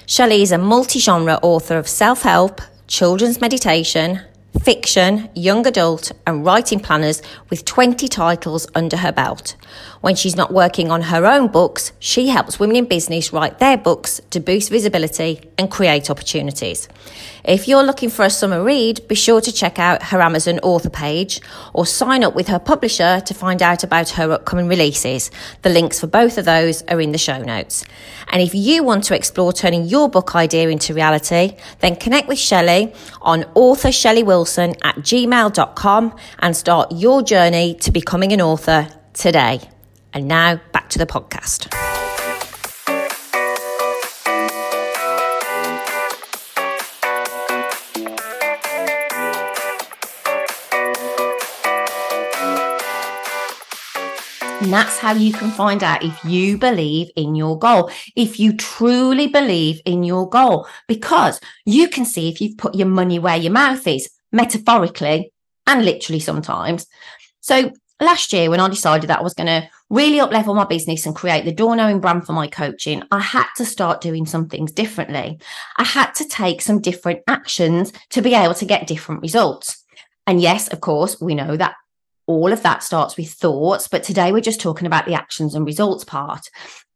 Shelley 0.07 0.43
is 0.43 0.53
a 0.53 0.57
multi 0.57 1.01
genre 1.01 1.41
author 1.43 1.79
of 1.79 1.89
self 1.89 2.23
help, 2.23 2.61
children's 2.87 3.41
meditation, 3.41 4.21
fiction, 4.61 5.29
young 5.35 5.67
adult, 5.67 6.13
and 6.27 6.45
writing 6.45 6.79
planners 6.79 7.23
with 7.51 7.65
20 7.65 8.07
titles 8.09 8.67
under 8.75 8.99
her 8.99 9.13
belt. 9.13 9.57
When 10.03 10.15
she's 10.15 10.37
not 10.37 10.53
working 10.53 10.91
on 10.91 11.03
her 11.03 11.27
own 11.27 11.49
books, 11.49 11.93
she 11.99 12.29
helps 12.29 12.61
women 12.61 12.77
in 12.77 12.85
business 12.87 13.33
write 13.33 13.59
their 13.59 13.77
books 13.77 14.21
to 14.31 14.41
boost 14.41 14.71
visibility 14.71 15.41
and 15.59 15.71
create 15.71 16.11
opportunities. 16.11 16.89
If 17.45 17.67
you're 17.67 17.83
looking 17.83 18.11
for 18.11 18.25
a 18.25 18.31
summer 18.31 18.63
read, 18.63 19.07
be 19.09 19.15
sure 19.15 19.41
to 19.41 19.53
check 19.53 19.79
out 19.79 20.03
her 20.05 20.21
Amazon 20.21 20.61
author 20.61 20.91
page 20.91 21.41
or 21.73 21.87
sign 21.87 22.23
up 22.23 22.35
with 22.35 22.49
her 22.49 22.59
publisher 22.59 23.21
to 23.21 23.35
find 23.35 23.63
out 23.63 23.83
about 23.83 24.11
her 24.11 24.31
upcoming 24.31 24.69
releases. 24.69 25.31
The 25.63 25.71
links 25.71 25.99
for 25.99 26.07
both 26.07 26.39
of 26.39 26.45
those 26.45 26.83
are 26.83 27.01
in 27.01 27.11
the 27.11 27.19
show 27.19 27.43
notes. 27.43 27.85
And 28.29 28.43
if 28.43 28.55
you 28.55 28.85
want 28.85 29.05
to 29.05 29.17
explore 29.17 29.53
turning 29.53 29.87
your 29.87 30.09
book 30.09 30.37
idea 30.37 30.69
into 30.69 30.95
reality, 30.95 31.57
then 31.81 31.97
connect 31.97 32.29
with 32.29 32.39
Shelley 32.39 32.93
on 33.21 33.45
author 33.55 33.91
Shelley 33.91 34.23
Wilson 34.23 34.42
at 34.83 34.97
gmail.com 34.97 36.17
and 36.39 36.57
start 36.57 36.93
your 36.93 37.23
journey 37.23 37.75
to 37.77 37.91
becoming 37.91 38.33
an 38.33 38.41
author 38.41 38.89
today. 39.13 39.61
And 40.13 40.29
now 40.29 40.61
back 40.73 40.89
to 40.91 40.99
the 40.99 41.07
podcast. 41.07 41.73
And 54.63 54.73
that's 54.73 54.97
how 54.99 55.13
you 55.13 55.33
can 55.33 55.51
find 55.51 55.83
out 55.83 56.05
if 56.05 56.25
you 56.25 56.57
believe 56.57 57.11
in 57.17 57.35
your 57.35 57.59
goal, 57.59 57.91
if 58.15 58.39
you 58.39 58.57
truly 58.57 59.27
believe 59.27 59.83
in 59.85 60.05
your 60.05 60.31
goal, 60.31 60.69
because 60.87 61.41
you 61.67 61.89
can 61.89 62.05
see 62.05 62.29
if 62.29 62.41
you've 62.41 62.57
put 62.59 62.77
your 62.77 62.87
money 62.87 63.19
where 63.19 63.37
your 63.37 63.53
mouth 63.53 63.85
is, 63.89 64.09
metaphorically 64.33 65.33
and 65.67 65.85
literally 65.85 66.21
sometimes. 66.21 66.87
So 67.41 67.73
last 68.01 68.33
year, 68.33 68.51
when 68.51 68.61
I 68.61 68.69
decided 68.69 69.09
that 69.09 69.21
I 69.21 69.23
was 69.23 69.35
going 69.35 69.47
to 69.47 69.69
really 69.91 70.21
up 70.21 70.33
level 70.33 70.55
my 70.55 70.65
business 70.65 71.07
and 71.07 71.15
create 71.15 71.45
the 71.45 71.53
Dawn 71.53 71.81
Owen 71.81 72.01
brand 72.01 72.27
for 72.27 72.33
my 72.33 72.47
coaching, 72.47 73.03
I 73.11 73.21
had 73.21 73.47
to 73.57 73.65
start 73.65 74.01
doing 74.01 74.27
some 74.27 74.49
things 74.49 74.73
differently. 74.73 75.39
I 75.77 75.85
had 75.85 76.13
to 76.15 76.25
take 76.27 76.63
some 76.63 76.81
different 76.81 77.21
actions 77.29 77.93
to 78.11 78.23
be 78.23 78.35
able 78.35 78.55
to 78.55 78.65
get 78.65 78.87
different 78.87 79.23
results. 79.23 79.85
And 80.27 80.41
yes, 80.41 80.69
of 80.69 80.81
course, 80.81 81.21
we 81.21 81.35
know 81.35 81.57
that 81.57 81.75
all 82.27 82.53
of 82.53 82.63
that 82.63 82.83
starts 82.83 83.17
with 83.17 83.33
thoughts, 83.33 83.89
but 83.89 84.03
today 84.03 84.33
we're 84.33 84.41
just 84.41 84.61
talking 84.61 84.87
about 84.87 85.07
the 85.07 85.15
actions 85.15 85.55
and 85.55 85.67
results 85.67 86.05
part. 86.05 86.49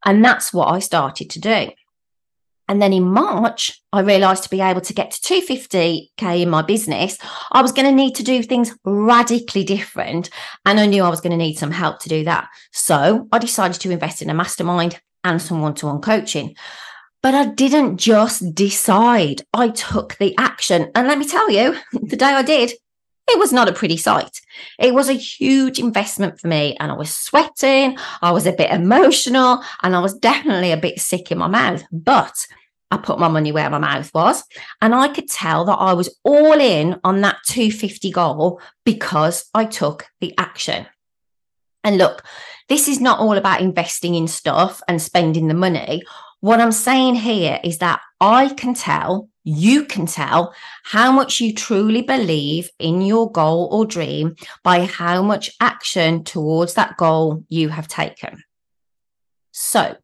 And 0.04 0.24
that's 0.24 0.52
what 0.52 0.68
I 0.68 0.78
started 0.78 1.30
to 1.30 1.40
do. 1.40 1.70
And 2.68 2.82
then 2.82 2.92
in 2.92 3.04
March, 3.04 3.80
I 3.92 4.00
realized 4.00 4.42
to 4.44 4.50
be 4.50 4.60
able 4.60 4.80
to 4.80 4.92
get 4.92 5.12
to 5.12 5.20
250K 5.20 6.42
in 6.42 6.50
my 6.50 6.62
business, 6.62 7.18
I 7.52 7.62
was 7.62 7.72
going 7.72 7.86
to 7.86 7.94
need 7.94 8.14
to 8.16 8.24
do 8.24 8.42
things 8.42 8.76
radically 8.84 9.64
different. 9.64 10.30
And 10.64 10.80
I 10.80 10.86
knew 10.86 11.04
I 11.04 11.08
was 11.08 11.20
going 11.20 11.30
to 11.30 11.36
need 11.36 11.58
some 11.58 11.70
help 11.70 12.00
to 12.00 12.08
do 12.08 12.24
that. 12.24 12.48
So 12.72 13.28
I 13.30 13.38
decided 13.38 13.80
to 13.80 13.90
invest 13.90 14.22
in 14.22 14.30
a 14.30 14.34
mastermind 14.34 15.00
and 15.22 15.40
some 15.40 15.60
one 15.60 15.74
to 15.74 15.86
one 15.86 16.00
coaching. 16.00 16.56
But 17.22 17.34
I 17.34 17.46
didn't 17.46 17.96
just 17.96 18.54
decide, 18.54 19.42
I 19.52 19.70
took 19.70 20.16
the 20.18 20.34
action. 20.38 20.90
And 20.94 21.08
let 21.08 21.18
me 21.18 21.26
tell 21.26 21.50
you, 21.50 21.76
the 21.92 22.16
day 22.16 22.26
I 22.26 22.42
did, 22.42 22.72
it 23.28 23.38
was 23.38 23.52
not 23.52 23.68
a 23.68 23.72
pretty 23.72 23.96
sight. 23.96 24.40
It 24.78 24.94
was 24.94 25.08
a 25.08 25.14
huge 25.14 25.78
investment 25.78 26.40
for 26.40 26.48
me, 26.48 26.76
and 26.78 26.92
I 26.92 26.94
was 26.94 27.14
sweating, 27.14 27.98
I 28.22 28.30
was 28.30 28.46
a 28.46 28.52
bit 28.52 28.70
emotional, 28.70 29.62
and 29.82 29.96
I 29.96 30.00
was 30.00 30.14
definitely 30.14 30.72
a 30.72 30.76
bit 30.76 31.00
sick 31.00 31.32
in 31.32 31.38
my 31.38 31.48
mouth. 31.48 31.82
But 31.90 32.46
I 32.90 32.98
put 32.98 33.18
my 33.18 33.28
money 33.28 33.50
where 33.50 33.68
my 33.68 33.78
mouth 33.78 34.12
was, 34.14 34.44
and 34.80 34.94
I 34.94 35.08
could 35.08 35.28
tell 35.28 35.64
that 35.64 35.74
I 35.74 35.92
was 35.92 36.16
all 36.24 36.60
in 36.60 37.00
on 37.02 37.20
that 37.22 37.38
250 37.46 38.10
goal 38.12 38.60
because 38.84 39.46
I 39.52 39.64
took 39.64 40.06
the 40.20 40.32
action. 40.38 40.86
And 41.82 41.98
look, 41.98 42.24
this 42.68 42.88
is 42.88 43.00
not 43.00 43.18
all 43.18 43.36
about 43.36 43.60
investing 43.60 44.14
in 44.14 44.28
stuff 44.28 44.82
and 44.88 45.02
spending 45.02 45.48
the 45.48 45.54
money. 45.54 46.02
What 46.40 46.60
I'm 46.60 46.72
saying 46.72 47.16
here 47.16 47.60
is 47.64 47.78
that 47.78 48.00
I 48.20 48.48
can 48.54 48.74
tell 48.74 49.28
you 49.48 49.84
can 49.84 50.06
tell 50.06 50.52
how 50.82 51.12
much 51.12 51.40
you 51.40 51.54
truly 51.54 52.02
believe 52.02 52.68
in 52.80 53.00
your 53.00 53.30
goal 53.30 53.68
or 53.70 53.86
dream 53.86 54.34
by 54.64 54.84
how 54.84 55.22
much 55.22 55.52
action 55.60 56.24
towards 56.24 56.74
that 56.74 56.96
goal 56.96 57.44
you 57.48 57.68
have 57.68 57.86
taken. 57.86 58.42
So, 59.52 59.96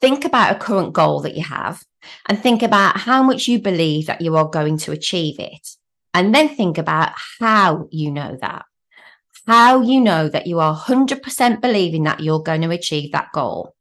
think 0.00 0.24
about 0.24 0.56
a 0.56 0.58
current 0.58 0.92
goal 0.92 1.20
that 1.20 1.36
you 1.36 1.44
have 1.44 1.84
and 2.26 2.36
think 2.36 2.64
about 2.64 2.98
how 2.98 3.22
much 3.22 3.46
you 3.46 3.60
believe 3.60 4.06
that 4.06 4.20
you 4.20 4.36
are 4.36 4.48
going 4.48 4.78
to 4.78 4.92
achieve 4.92 5.38
it. 5.38 5.76
And 6.12 6.34
then 6.34 6.48
think 6.48 6.76
about 6.76 7.12
how 7.38 7.86
you 7.92 8.10
know 8.10 8.36
that. 8.40 8.64
How 9.46 9.82
you 9.82 10.00
know 10.00 10.28
that 10.28 10.48
you 10.48 10.58
are 10.58 10.76
100% 10.76 11.60
believing 11.60 12.04
that 12.04 12.20
you're 12.20 12.42
going 12.42 12.62
to 12.62 12.70
achieve 12.70 13.12
that 13.12 13.30
goal. 13.32 13.76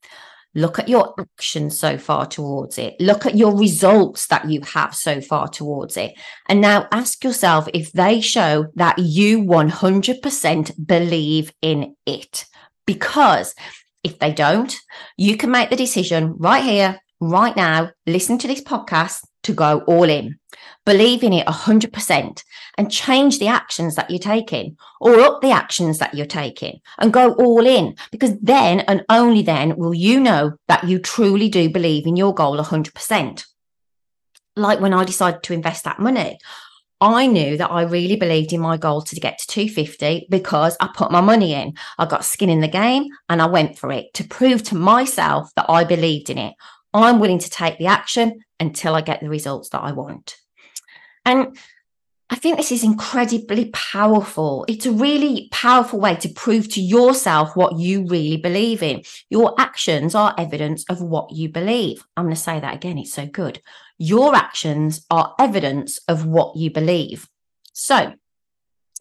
Look 0.56 0.78
at 0.78 0.88
your 0.88 1.16
actions 1.20 1.80
so 1.80 1.98
far 1.98 2.26
towards 2.26 2.78
it. 2.78 2.96
Look 3.00 3.26
at 3.26 3.36
your 3.36 3.58
results 3.58 4.28
that 4.28 4.50
you 4.50 4.62
have 4.62 4.94
so 4.94 5.20
far 5.20 5.48
towards 5.48 5.98
it. 5.98 6.14
And 6.48 6.62
now 6.62 6.88
ask 6.92 7.24
yourself 7.24 7.68
if 7.74 7.92
they 7.92 8.22
show 8.22 8.68
that 8.76 9.00
you 9.00 9.44
100% 9.44 10.86
believe 10.86 11.52
in 11.62 11.96
it. 12.06 12.46
Because 12.86 13.56
if 14.04 14.20
they 14.20 14.34
don't, 14.34 14.76
you 15.18 15.38
can 15.38 15.50
make 15.50 15.70
the 15.70 15.76
decision 15.76 16.36
right 16.38 16.64
here, 16.64 17.00
right 17.20 17.56
now, 17.56 17.92
listen 18.06 18.38
to 18.38 18.48
this 18.48 18.62
podcast 18.62 19.26
to 19.44 19.54
go 19.54 19.82
all 19.82 20.04
in. 20.10 20.40
Believe 20.86 21.24
in 21.24 21.34
it 21.34 21.48
100% 21.48 22.44
and 22.78 22.92
change 22.92 23.40
the 23.40 23.48
actions 23.48 23.96
that 23.96 24.10
you're 24.10 24.20
taking 24.20 24.78
or 25.00 25.20
up 25.20 25.42
the 25.42 25.52
actions 25.52 26.00
that 26.00 26.14
you're 26.14 26.26
taking 26.26 26.80
and 26.98 27.14
go 27.14 27.34
all 27.34 27.66
in 27.66 27.96
because 28.12 28.38
then 28.40 28.82
and 28.82 29.06
only 29.10 29.42
then 29.42 29.78
will 29.78 29.94
you 29.94 30.20
know 30.20 30.54
that 30.68 30.84
you 30.84 31.00
truly 31.00 31.50
do 31.50 31.70
believe 31.70 32.06
in 32.06 32.16
your 32.16 32.34
goal 32.34 32.58
100%. 32.58 33.46
Like 34.56 34.80
when 34.80 34.94
I 34.94 35.04
decided 35.04 35.44
to 35.44 35.54
invest 35.54 35.86
that 35.86 36.00
money, 36.00 36.38
I 37.04 37.28
knew 37.28 37.58
that 37.58 37.70
I 37.70 37.82
really 37.82 38.16
believed 38.16 38.54
in 38.54 38.62
my 38.62 38.78
goal 38.78 39.02
to 39.02 39.20
get 39.20 39.38
to 39.40 39.48
250 39.48 40.28
because 40.30 40.78
I 40.80 40.90
put 40.94 41.12
my 41.12 41.20
money 41.20 41.54
in. 41.54 41.74
I 41.98 42.06
got 42.06 42.24
skin 42.24 42.50
in 42.50 42.62
the 42.62 42.68
game 42.70 43.10
and 43.28 43.42
I 43.42 43.46
went 43.46 43.78
for 43.78 43.92
it 43.92 44.14
to 44.14 44.24
prove 44.24 44.64
to 44.64 44.76
myself 44.76 45.50
that 45.56 45.66
I 45.70 45.84
believed 45.84 46.30
in 46.30 46.38
it. 46.38 46.54
I'm 46.94 47.20
willing 47.20 47.40
to 47.40 47.50
take 47.50 47.78
the 47.78 47.88
action 47.88 48.44
until 48.60 48.96
I 48.96 49.02
get 49.02 49.22
the 49.22 49.30
results 49.30 49.70
that 49.70 49.82
I 49.82 49.92
want. 49.92 50.38
And 51.26 51.58
I 52.30 52.36
think 52.36 52.58
this 52.58 52.72
is 52.72 52.84
incredibly 52.84 53.70
powerful. 53.74 54.66
It's 54.68 54.86
a 54.86 54.92
really 54.92 55.50
powerful 55.52 56.00
way 56.00 56.16
to 56.16 56.30
prove 56.30 56.68
to 56.70 56.82
yourself 56.82 57.56
what 57.56 57.78
you 57.78 58.08
really 58.08 58.38
believe 58.38 58.82
in. 58.82 59.04
Your 59.30 59.54
actions 59.60 60.16
are 60.16 60.34
evidence 60.38 60.84
of 60.90 61.02
what 61.02 61.32
you 61.32 61.50
believe. 61.50 62.04
I'm 62.18 62.26
going 62.26 62.36
to 62.36 62.42
say 62.42 62.60
that 62.60 62.74
again. 62.74 62.98
It's 62.98 63.14
so 63.14 63.28
good. 63.28 63.62
Your 63.98 64.36
actions 64.36 65.06
are 65.12 65.36
evidence 65.38 66.00
of 66.08 66.26
what 66.26 66.56
you 66.56 66.72
believe. 66.72 67.30
So, 67.74 68.14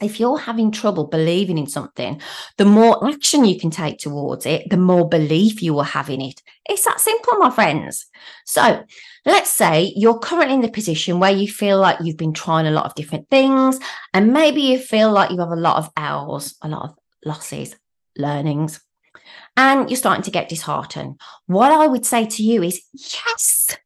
if 0.02 0.18
you're 0.18 0.38
having 0.38 0.70
trouble 0.70 1.06
believing 1.06 1.58
in 1.58 1.66
something, 1.66 2.20
the 2.58 2.64
more 2.64 3.08
action 3.08 3.44
you 3.44 3.58
can 3.58 3.70
take 3.70 3.98
towards 3.98 4.46
it, 4.46 4.68
the 4.70 4.76
more 4.76 5.08
belief 5.08 5.62
you 5.62 5.74
will 5.74 5.82
have 5.82 6.10
in 6.10 6.20
it. 6.20 6.42
It's 6.68 6.84
that 6.84 7.00
simple, 7.00 7.38
my 7.38 7.50
friends. 7.50 8.06
So, 8.44 8.84
let's 9.24 9.50
say 9.50 9.92
you're 9.96 10.18
currently 10.18 10.54
in 10.54 10.60
the 10.60 10.70
position 10.70 11.20
where 11.20 11.32
you 11.32 11.48
feel 11.48 11.78
like 11.78 11.98
you've 12.02 12.16
been 12.16 12.32
trying 12.32 12.66
a 12.66 12.70
lot 12.70 12.86
of 12.86 12.94
different 12.94 13.28
things, 13.30 13.78
and 14.12 14.32
maybe 14.32 14.60
you 14.62 14.78
feel 14.78 15.12
like 15.12 15.30
you 15.30 15.38
have 15.38 15.50
a 15.50 15.56
lot 15.56 15.78
of 15.78 15.90
L's, 15.96 16.56
a 16.62 16.68
lot 16.68 16.90
of 16.90 16.96
losses, 17.24 17.76
learnings, 18.16 18.80
and 19.56 19.90
you're 19.90 19.96
starting 19.96 20.24
to 20.24 20.30
get 20.30 20.48
disheartened. 20.48 21.20
What 21.46 21.72
I 21.72 21.86
would 21.86 22.06
say 22.06 22.26
to 22.26 22.42
you 22.42 22.62
is, 22.62 22.82
yes, 22.92 23.76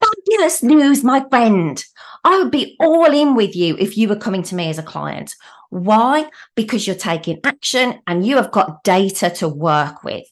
fabulous 0.00 0.62
news, 0.62 1.04
my 1.04 1.24
friend. 1.28 1.82
I 2.24 2.38
would 2.38 2.50
be 2.50 2.76
all 2.80 3.12
in 3.12 3.34
with 3.34 3.56
you 3.56 3.76
if 3.78 3.96
you 3.96 4.08
were 4.08 4.16
coming 4.16 4.42
to 4.44 4.54
me 4.54 4.68
as 4.68 4.78
a 4.78 4.82
client. 4.82 5.34
Why? 5.70 6.28
Because 6.54 6.86
you're 6.86 6.96
taking 6.96 7.40
action 7.44 8.00
and 8.06 8.26
you 8.26 8.36
have 8.36 8.50
got 8.50 8.84
data 8.84 9.30
to 9.36 9.48
work 9.48 10.04
with. 10.04 10.26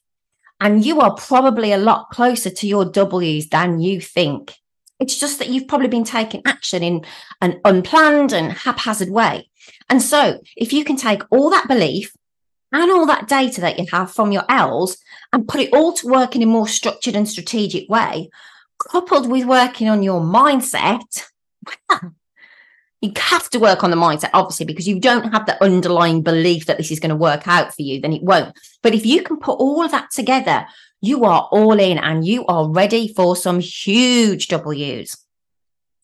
And 0.61 0.85
you 0.85 1.00
are 1.00 1.14
probably 1.14 1.73
a 1.73 1.78
lot 1.78 2.11
closer 2.11 2.50
to 2.50 2.66
your 2.66 2.85
W's 2.85 3.49
than 3.49 3.80
you 3.80 4.00
think. 4.00 4.54
It's 4.99 5.18
just 5.18 5.38
that 5.38 5.49
you've 5.49 5.68
probably 5.68 5.88
been 5.88 6.04
taking 6.04 6.42
action 6.45 6.83
in 6.83 7.04
an 7.40 7.61
unplanned 7.64 8.33
and 8.33 8.52
haphazard 8.52 9.11
way. 9.11 9.49
And 9.88 10.02
so, 10.02 10.40
if 10.57 10.73
you 10.73 10.85
can 10.85 10.97
take 10.97 11.23
all 11.30 11.50
that 11.50 11.68
belief 11.68 12.12
and 12.73 12.90
all 12.90 13.07
that 13.07 13.28
data 13.28 13.61
that 13.61 13.78
you 13.78 13.87
have 13.92 14.11
from 14.11 14.33
your 14.33 14.45
L's 14.49 14.99
and 15.33 15.47
put 15.47 15.60
it 15.60 15.73
all 15.73 15.93
to 15.95 16.08
work 16.08 16.34
in 16.34 16.43
a 16.43 16.47
more 16.47 16.67
structured 16.67 17.15
and 17.15 17.28
strategic 17.28 17.89
way, 17.89 18.28
coupled 18.91 19.30
with 19.30 19.47
working 19.47 19.89
on 19.89 20.02
your 20.02 20.21
mindset, 20.21 21.28
you 23.00 23.12
have 23.16 23.49
to 23.50 23.60
work 23.60 23.84
on 23.84 23.90
the 23.90 23.97
mindset, 23.97 24.30
obviously, 24.34 24.66
because 24.66 24.88
you 24.88 24.99
don't 24.99 25.32
have 25.32 25.47
the 25.47 25.62
underlying 25.62 26.23
belief 26.23 26.66
that 26.66 26.78
this 26.78 26.90
is 26.90 27.00
going 27.00 27.10
to 27.10 27.16
work 27.16 27.47
out 27.47 27.75
for 27.75 27.82
you, 27.82 28.00
then 28.00 28.12
it 28.12 28.23
won't. 28.23 28.58
But 28.82 28.94
if 28.94 29.06
you 29.06 29.23
can 29.23 29.38
put 29.38 29.58
all 29.58 29.84
of 29.84 29.92
that 29.92 30.10
together, 30.10 30.66
you 31.00 31.25
are 31.25 31.49
all 31.52 31.78
in 31.78 31.99
and 31.99 32.26
you 32.26 32.44
are 32.47 32.68
ready 32.68 33.12
for 33.12 33.36
some 33.36 33.60
huge 33.60 34.49
W's. 34.49 35.16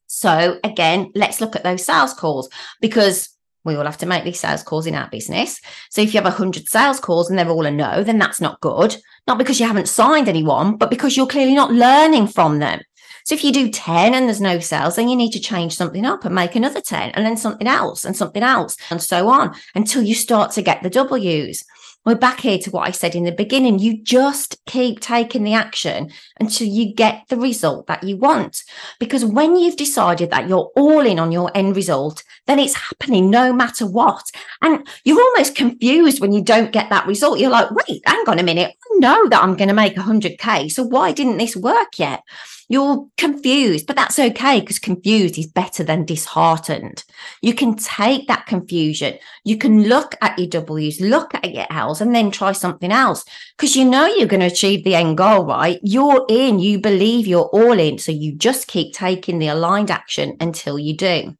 So, 0.06 0.60
again, 0.62 1.10
let's 1.16 1.40
look 1.40 1.56
at 1.56 1.64
those 1.64 1.84
sales 1.84 2.14
calls 2.14 2.48
because 2.80 3.30
we 3.64 3.74
all 3.74 3.84
have 3.84 3.98
to 3.98 4.06
make 4.06 4.22
these 4.22 4.38
sales 4.38 4.62
calls 4.62 4.86
in 4.86 4.94
our 4.94 5.08
business. 5.08 5.60
So, 5.90 6.02
if 6.02 6.14
you 6.14 6.18
have 6.18 6.32
100 6.32 6.68
sales 6.68 7.00
calls 7.00 7.28
and 7.28 7.36
they're 7.36 7.48
all 7.48 7.66
a 7.66 7.70
no, 7.72 8.04
then 8.04 8.18
that's 8.18 8.40
not 8.40 8.60
good. 8.60 8.96
Not 9.26 9.38
because 9.38 9.58
you 9.58 9.66
haven't 9.66 9.88
signed 9.88 10.28
anyone, 10.28 10.76
but 10.76 10.90
because 10.90 11.16
you're 11.16 11.26
clearly 11.26 11.54
not 11.54 11.72
learning 11.72 12.28
from 12.28 12.60
them. 12.60 12.80
So 13.24 13.34
if 13.34 13.42
you 13.42 13.52
do 13.52 13.70
10 13.70 14.12
and 14.12 14.26
there's 14.26 14.42
no 14.42 14.58
sales, 14.58 14.96
then 14.96 15.08
you 15.08 15.16
need 15.16 15.32
to 15.32 15.40
change 15.40 15.74
something 15.74 16.04
up 16.04 16.26
and 16.26 16.34
make 16.34 16.54
another 16.54 16.82
10 16.82 17.12
and 17.12 17.24
then 17.24 17.38
something 17.38 17.66
else 17.66 18.04
and 18.04 18.14
something 18.14 18.42
else 18.42 18.76
and 18.90 19.02
so 19.02 19.28
on 19.28 19.54
until 19.74 20.02
you 20.02 20.14
start 20.14 20.52
to 20.52 20.62
get 20.62 20.82
the 20.82 20.90
W's. 20.90 21.64
We're 22.04 22.16
back 22.16 22.40
here 22.40 22.58
to 22.58 22.70
what 22.70 22.86
I 22.86 22.90
said 22.90 23.14
in 23.14 23.24
the 23.24 23.32
beginning. 23.32 23.78
You 23.78 24.02
just 24.02 24.62
keep 24.66 25.00
taking 25.00 25.42
the 25.42 25.54
action 25.54 26.10
until 26.38 26.66
you 26.66 26.92
get 26.92 27.24
the 27.30 27.38
result 27.38 27.86
that 27.86 28.04
you 28.04 28.18
want. 28.18 28.62
Because 29.00 29.24
when 29.24 29.56
you've 29.56 29.78
decided 29.78 30.30
that 30.30 30.46
you're 30.46 30.70
all 30.76 31.06
in 31.06 31.18
on 31.18 31.32
your 31.32 31.50
end 31.54 31.76
result, 31.76 32.22
then 32.46 32.58
it's 32.58 32.74
happening 32.74 33.30
no 33.30 33.52
matter 33.52 33.86
what. 33.86 34.24
And 34.60 34.86
you're 35.04 35.20
almost 35.20 35.54
confused 35.54 36.20
when 36.20 36.32
you 36.32 36.42
don't 36.42 36.72
get 36.72 36.90
that 36.90 37.06
result. 37.06 37.38
You're 37.38 37.50
like, 37.50 37.70
wait, 37.70 38.02
hang 38.06 38.24
on 38.28 38.38
a 38.38 38.42
minute. 38.42 38.74
I 38.92 38.98
know 38.98 39.28
that 39.28 39.42
I'm 39.42 39.56
going 39.56 39.68
to 39.68 39.74
make 39.74 39.96
100K. 39.96 40.70
So 40.70 40.82
why 40.82 41.12
didn't 41.12 41.38
this 41.38 41.56
work 41.56 41.98
yet? 41.98 42.22
You're 42.68 43.06
confused, 43.18 43.86
but 43.86 43.96
that's 43.96 44.18
okay 44.18 44.60
because 44.60 44.78
confused 44.78 45.38
is 45.38 45.46
better 45.46 45.84
than 45.84 46.06
disheartened. 46.06 47.04
You 47.42 47.54
can 47.54 47.76
take 47.76 48.26
that 48.28 48.46
confusion. 48.46 49.18
You 49.44 49.58
can 49.58 49.84
look 49.84 50.14
at 50.22 50.38
your 50.38 50.48
W's, 50.48 51.00
look 51.00 51.34
at 51.34 51.52
your 51.52 51.66
L's, 51.70 52.00
and 52.00 52.14
then 52.14 52.30
try 52.30 52.52
something 52.52 52.90
else 52.90 53.24
because 53.56 53.76
you 53.76 53.84
know 53.84 54.06
you're 54.06 54.28
going 54.28 54.40
to 54.40 54.46
achieve 54.46 54.82
the 54.84 54.94
end 54.94 55.18
goal, 55.18 55.44
right? 55.44 55.78
You're 55.82 56.24
in, 56.28 56.58
you 56.58 56.78
believe 56.80 57.26
you're 57.26 57.42
all 57.42 57.78
in. 57.78 57.98
So 57.98 58.12
you 58.12 58.34
just 58.34 58.66
keep 58.66 58.94
taking 58.94 59.38
the 59.38 59.48
aligned 59.48 59.90
action 59.90 60.36
until 60.40 60.78
you 60.78 60.96
do. 60.96 61.36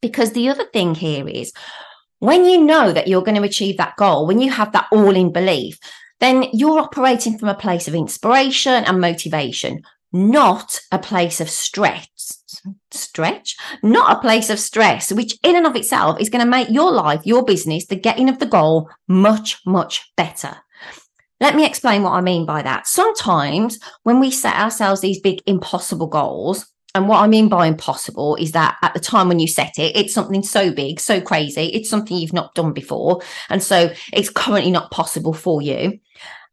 Because 0.00 0.32
the 0.32 0.48
other 0.48 0.64
thing 0.72 0.94
here 0.94 1.28
is 1.28 1.52
when 2.18 2.44
you 2.44 2.62
know 2.62 2.92
that 2.92 3.08
you're 3.08 3.22
going 3.22 3.36
to 3.36 3.42
achieve 3.42 3.76
that 3.76 3.96
goal, 3.96 4.26
when 4.26 4.40
you 4.40 4.50
have 4.50 4.72
that 4.72 4.88
all 4.92 5.14
in 5.14 5.32
belief, 5.32 5.78
then 6.20 6.46
you're 6.52 6.80
operating 6.80 7.38
from 7.38 7.48
a 7.48 7.54
place 7.54 7.88
of 7.88 7.94
inspiration 7.94 8.84
and 8.84 9.00
motivation, 9.00 9.82
not 10.12 10.80
a 10.92 10.98
place 10.98 11.40
of 11.40 11.50
stress 11.50 12.36
stretch 12.90 13.56
not 13.82 14.16
a 14.16 14.20
place 14.20 14.50
of 14.50 14.58
stress 14.58 15.12
which 15.12 15.38
in 15.42 15.56
and 15.56 15.66
of 15.66 15.76
itself 15.76 16.18
is 16.20 16.28
going 16.28 16.44
to 16.44 16.50
make 16.50 16.68
your 16.70 16.90
life 16.90 17.20
your 17.24 17.44
business 17.44 17.86
the 17.86 17.96
getting 17.96 18.28
of 18.28 18.38
the 18.38 18.46
goal 18.46 18.88
much 19.08 19.60
much 19.66 20.10
better. 20.16 20.56
Let 21.40 21.54
me 21.54 21.66
explain 21.66 22.02
what 22.02 22.12
i 22.12 22.20
mean 22.20 22.46
by 22.46 22.62
that. 22.62 22.86
Sometimes 22.86 23.78
when 24.04 24.20
we 24.20 24.30
set 24.30 24.56
ourselves 24.56 25.00
these 25.00 25.20
big 25.20 25.42
impossible 25.46 26.06
goals 26.06 26.66
and 26.96 27.08
what 27.08 27.20
I 27.20 27.26
mean 27.26 27.48
by 27.48 27.66
impossible 27.66 28.36
is 28.36 28.52
that 28.52 28.78
at 28.80 28.94
the 28.94 29.00
time 29.00 29.28
when 29.28 29.38
you 29.38 29.46
set 29.46 29.78
it, 29.78 29.94
it's 29.94 30.14
something 30.14 30.42
so 30.42 30.72
big, 30.72 30.98
so 30.98 31.20
crazy. 31.20 31.66
It's 31.66 31.90
something 31.90 32.16
you've 32.16 32.32
not 32.32 32.54
done 32.54 32.72
before. 32.72 33.20
And 33.50 33.62
so 33.62 33.92
it's 34.14 34.30
currently 34.30 34.70
not 34.70 34.90
possible 34.90 35.34
for 35.34 35.60
you 35.60 36.00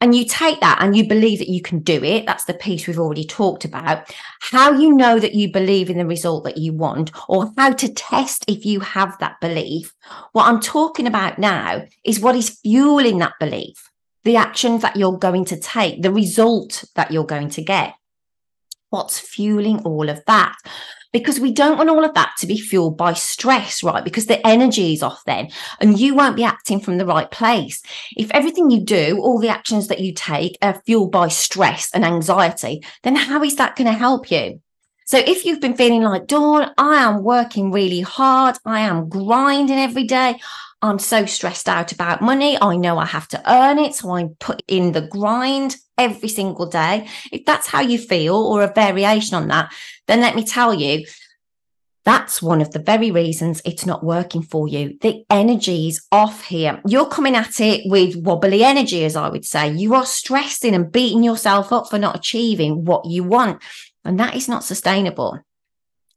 and 0.01 0.13
you 0.13 0.25
take 0.25 0.59
that 0.59 0.79
and 0.81 0.97
you 0.97 1.07
believe 1.07 1.39
that 1.39 1.47
you 1.47 1.61
can 1.61 1.79
do 1.79 2.03
it 2.03 2.25
that's 2.25 2.43
the 2.43 2.53
piece 2.53 2.85
we've 2.85 2.99
already 2.99 3.23
talked 3.23 3.63
about 3.63 4.13
how 4.41 4.71
you 4.73 4.93
know 4.93 5.17
that 5.17 5.33
you 5.33 5.49
believe 5.49 5.89
in 5.89 5.97
the 5.97 6.05
result 6.05 6.43
that 6.43 6.57
you 6.57 6.73
want 6.73 7.09
or 7.29 7.53
how 7.57 7.71
to 7.71 7.87
test 7.93 8.43
if 8.49 8.65
you 8.65 8.81
have 8.81 9.17
that 9.19 9.39
belief 9.39 9.93
what 10.33 10.45
i'm 10.45 10.59
talking 10.59 11.07
about 11.07 11.39
now 11.39 11.81
is 12.03 12.19
what 12.19 12.35
is 12.35 12.59
fueling 12.61 13.19
that 13.19 13.33
belief 13.39 13.89
the 14.25 14.35
actions 14.35 14.81
that 14.81 14.97
you're 14.97 15.17
going 15.17 15.45
to 15.45 15.57
take 15.57 16.01
the 16.01 16.11
result 16.11 16.83
that 16.95 17.11
you're 17.11 17.25
going 17.25 17.49
to 17.49 17.61
get 17.61 17.93
what's 18.93 19.19
fueling 19.19 19.79
all 19.79 20.07
of 20.07 20.23
that 20.27 20.55
because 21.11 21.39
we 21.39 21.51
don't 21.51 21.77
want 21.77 21.89
all 21.89 22.03
of 22.03 22.13
that 22.15 22.33
to 22.39 22.47
be 22.47 22.57
fueled 22.57 22.97
by 22.97 23.13
stress, 23.13 23.83
right? 23.83 24.03
Because 24.03 24.25
the 24.25 24.45
energy 24.45 24.93
is 24.93 25.03
off 25.03 25.23
then 25.25 25.49
and 25.79 25.97
you 25.97 26.15
won't 26.15 26.35
be 26.35 26.43
acting 26.43 26.79
from 26.79 26.97
the 26.97 27.05
right 27.05 27.29
place. 27.31 27.81
If 28.17 28.31
everything 28.31 28.69
you 28.69 28.83
do, 28.83 29.19
all 29.21 29.39
the 29.39 29.49
actions 29.49 29.87
that 29.87 29.99
you 29.99 30.13
take 30.13 30.57
are 30.61 30.81
fueled 30.85 31.11
by 31.11 31.27
stress 31.29 31.89
and 31.93 32.03
anxiety, 32.03 32.83
then 33.03 33.15
how 33.15 33.43
is 33.43 33.55
that 33.55 33.75
going 33.75 33.91
to 33.91 33.97
help 33.97 34.29
you? 34.31 34.59
So 35.05 35.17
if 35.17 35.45
you've 35.45 35.61
been 35.61 35.75
feeling 35.75 36.01
like, 36.01 36.27
Dawn, 36.27 36.71
I 36.77 37.03
am 37.03 37.23
working 37.23 37.71
really 37.71 38.01
hard, 38.01 38.57
I 38.65 38.81
am 38.81 39.09
grinding 39.09 39.77
every 39.77 40.05
day, 40.05 40.39
I'm 40.81 40.97
so 40.97 41.25
stressed 41.25 41.67
out 41.67 41.91
about 41.91 42.21
money, 42.21 42.57
I 42.59 42.77
know 42.77 42.97
I 42.97 43.05
have 43.05 43.27
to 43.29 43.51
earn 43.51 43.79
it, 43.79 43.95
so 43.95 44.11
I 44.11 44.29
put 44.39 44.63
in 44.67 44.93
the 44.93 45.07
grind 45.07 45.75
every 45.97 46.29
single 46.29 46.65
day, 46.65 47.07
if 47.31 47.45
that's 47.45 47.67
how 47.67 47.81
you 47.81 47.97
feel 47.97 48.35
or 48.35 48.63
a 48.63 48.73
variation 48.73 49.35
on 49.35 49.47
that, 49.49 49.73
then 50.07 50.21
let 50.21 50.35
me 50.35 50.43
tell 50.43 50.73
you, 50.73 51.05
that's 52.05 52.41
one 52.41 52.61
of 52.61 52.71
the 52.71 52.79
very 52.79 53.11
reasons 53.11 53.61
it's 53.63 53.85
not 53.85 54.03
working 54.03 54.41
for 54.41 54.67
you. 54.67 54.97
The 54.99 55.23
energy's 55.29 56.05
off 56.11 56.43
here. 56.43 56.81
You're 56.85 57.07
coming 57.07 57.35
at 57.35 57.61
it 57.61 57.83
with 57.85 58.17
wobbly 58.17 58.63
energy, 58.63 59.05
as 59.05 59.15
I 59.15 59.29
would 59.29 59.45
say. 59.45 59.71
You 59.71 59.95
are 59.95 60.05
stressing 60.05 60.75
and 60.75 60.91
beating 60.91 61.23
yourself 61.23 61.71
up 61.71 61.89
for 61.89 61.97
not 61.97 62.17
achieving 62.17 62.83
what 62.83 63.05
you 63.05 63.23
want. 63.23 63.61
And 64.03 64.19
that 64.19 64.35
is 64.35 64.49
not 64.49 64.65
sustainable. 64.65 65.39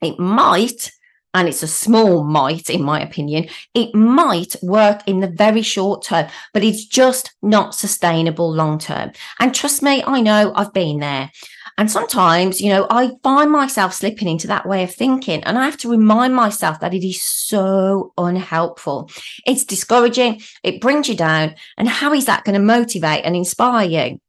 It 0.02 0.18
might, 0.18 0.90
and 1.34 1.48
it's 1.48 1.62
a 1.62 1.68
small 1.68 2.24
might, 2.24 2.70
in 2.70 2.82
my 2.82 3.00
opinion, 3.00 3.48
it 3.74 3.94
might 3.94 4.56
work 4.62 5.02
in 5.06 5.20
the 5.20 5.28
very 5.28 5.62
short 5.62 6.04
term, 6.04 6.28
but 6.54 6.64
it's 6.64 6.84
just 6.84 7.34
not 7.42 7.74
sustainable 7.74 8.50
long 8.50 8.78
term. 8.78 9.12
And 9.38 9.54
trust 9.54 9.82
me, 9.82 10.02
I 10.06 10.20
know 10.20 10.52
I've 10.54 10.72
been 10.72 11.00
there. 11.00 11.30
And 11.78 11.90
sometimes, 11.90 12.58
you 12.58 12.70
know, 12.70 12.86
I 12.88 13.10
find 13.22 13.50
myself 13.50 13.92
slipping 13.92 14.28
into 14.28 14.46
that 14.46 14.66
way 14.66 14.82
of 14.82 14.94
thinking, 14.94 15.44
and 15.44 15.58
I 15.58 15.66
have 15.66 15.76
to 15.78 15.90
remind 15.90 16.34
myself 16.34 16.80
that 16.80 16.94
it 16.94 17.06
is 17.06 17.22
so 17.22 18.14
unhelpful. 18.16 19.10
It's 19.46 19.64
discouraging, 19.64 20.40
it 20.62 20.80
brings 20.80 21.06
you 21.06 21.16
down. 21.16 21.54
And 21.76 21.86
how 21.86 22.14
is 22.14 22.24
that 22.26 22.44
going 22.44 22.54
to 22.54 22.64
motivate 22.64 23.26
and 23.26 23.36
inspire 23.36 23.86
you? 23.86 24.20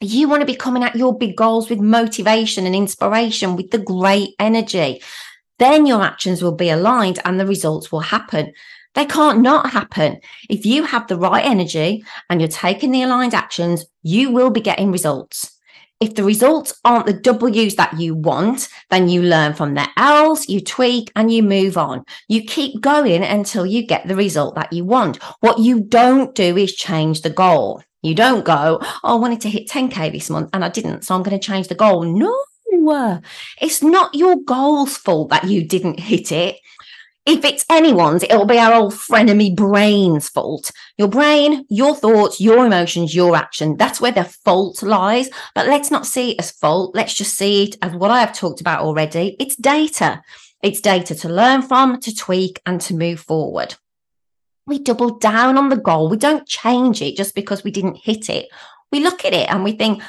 You 0.00 0.28
want 0.28 0.42
to 0.42 0.46
be 0.46 0.54
coming 0.54 0.84
at 0.84 0.94
your 0.94 1.16
big 1.16 1.36
goals 1.36 1.70
with 1.70 1.80
motivation 1.80 2.66
and 2.66 2.74
inspiration, 2.74 3.56
with 3.56 3.70
the 3.70 3.78
great 3.78 4.34
energy. 4.38 5.00
Then 5.58 5.86
your 5.86 6.02
actions 6.02 6.42
will 6.42 6.54
be 6.54 6.70
aligned 6.70 7.18
and 7.24 7.38
the 7.38 7.46
results 7.46 7.90
will 7.90 8.00
happen. 8.00 8.52
They 8.94 9.04
can't 9.04 9.40
not 9.40 9.70
happen. 9.70 10.20
If 10.48 10.64
you 10.66 10.84
have 10.84 11.06
the 11.06 11.18
right 11.18 11.44
energy 11.44 12.04
and 12.30 12.40
you're 12.40 12.48
taking 12.48 12.90
the 12.90 13.02
aligned 13.02 13.34
actions, 13.34 13.84
you 14.02 14.30
will 14.30 14.50
be 14.50 14.60
getting 14.60 14.90
results. 14.90 15.58
If 16.00 16.14
the 16.14 16.22
results 16.22 16.78
aren't 16.84 17.06
the 17.06 17.12
W's 17.12 17.74
that 17.74 17.98
you 17.98 18.14
want, 18.14 18.68
then 18.88 19.08
you 19.08 19.22
learn 19.22 19.54
from 19.54 19.74
the 19.74 19.88
L's, 19.96 20.48
you 20.48 20.60
tweak 20.60 21.10
and 21.16 21.32
you 21.32 21.42
move 21.42 21.76
on. 21.76 22.04
You 22.28 22.44
keep 22.44 22.80
going 22.80 23.24
until 23.24 23.66
you 23.66 23.84
get 23.84 24.06
the 24.06 24.14
result 24.14 24.54
that 24.54 24.72
you 24.72 24.84
want. 24.84 25.16
What 25.40 25.58
you 25.58 25.80
don't 25.80 26.34
do 26.36 26.56
is 26.56 26.74
change 26.74 27.22
the 27.22 27.30
goal. 27.30 27.82
You 28.02 28.14
don't 28.14 28.44
go, 28.44 28.78
oh, 28.80 28.98
I 29.02 29.14
wanted 29.16 29.40
to 29.40 29.50
hit 29.50 29.68
10K 29.68 30.12
this 30.12 30.30
month 30.30 30.50
and 30.52 30.64
I 30.64 30.68
didn't. 30.68 31.02
So 31.02 31.16
I'm 31.16 31.24
going 31.24 31.38
to 31.38 31.44
change 31.44 31.66
the 31.66 31.74
goal. 31.74 32.04
No, 32.04 32.32
it's 33.60 33.82
not 33.82 34.14
your 34.14 34.36
goal's 34.36 34.96
fault 34.96 35.30
that 35.30 35.44
you 35.44 35.64
didn't 35.64 36.00
hit 36.00 36.32
it 36.32 36.56
if 37.28 37.44
it's 37.44 37.66
anyone's, 37.68 38.22
it'll 38.22 38.46
be 38.46 38.56
our 38.56 38.72
old 38.72 38.94
frenemy 38.94 39.54
brain's 39.54 40.30
fault. 40.30 40.72
Your 40.96 41.08
brain, 41.08 41.66
your 41.68 41.94
thoughts, 41.94 42.40
your 42.40 42.64
emotions, 42.64 43.14
your 43.14 43.36
action. 43.36 43.76
That's 43.76 44.00
where 44.00 44.12
the 44.12 44.24
fault 44.24 44.82
lies. 44.82 45.28
But 45.54 45.66
let's 45.66 45.90
not 45.90 46.06
see 46.06 46.30
it 46.30 46.38
as 46.38 46.50
fault. 46.50 46.94
Let's 46.94 47.12
just 47.12 47.36
see 47.36 47.64
it 47.64 47.76
as 47.82 47.92
what 47.92 48.10
I 48.10 48.20
have 48.20 48.32
talked 48.34 48.62
about 48.62 48.80
already. 48.80 49.36
It's 49.38 49.56
data. 49.56 50.22
It's 50.62 50.80
data 50.80 51.14
to 51.16 51.28
learn 51.28 51.60
from, 51.60 52.00
to 52.00 52.16
tweak, 52.16 52.62
and 52.64 52.80
to 52.80 52.94
move 52.94 53.20
forward. 53.20 53.74
We 54.66 54.78
double 54.78 55.18
down 55.18 55.58
on 55.58 55.68
the 55.68 55.76
goal. 55.76 56.08
We 56.08 56.16
don't 56.16 56.48
change 56.48 57.02
it 57.02 57.14
just 57.14 57.34
because 57.34 57.62
we 57.62 57.70
didn't 57.70 57.98
hit 57.98 58.30
it. 58.30 58.48
We 58.90 59.00
look 59.00 59.26
at 59.26 59.34
it 59.34 59.50
and 59.50 59.64
we 59.64 59.72
think, 59.72 60.02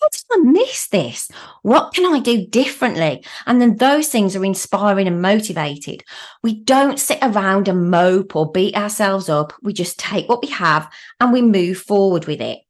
how 0.00 0.08
did 0.08 0.48
I 0.48 0.50
miss 0.50 0.88
this? 0.88 1.30
What 1.62 1.94
can 1.94 2.12
I 2.12 2.20
do 2.20 2.46
differently? 2.46 3.24
And 3.46 3.60
then 3.60 3.76
those 3.76 4.08
things 4.08 4.36
are 4.36 4.44
inspiring 4.44 5.06
and 5.06 5.22
motivated. 5.22 6.04
We 6.42 6.62
don't 6.62 7.00
sit 7.00 7.18
around 7.22 7.68
and 7.68 7.90
mope 7.90 8.36
or 8.36 8.50
beat 8.50 8.76
ourselves 8.76 9.28
up. 9.28 9.52
We 9.62 9.72
just 9.72 9.98
take 9.98 10.28
what 10.28 10.42
we 10.42 10.48
have 10.48 10.90
and 11.20 11.32
we 11.32 11.42
move 11.42 11.78
forward 11.78 12.26
with 12.26 12.40
it. 12.40 12.60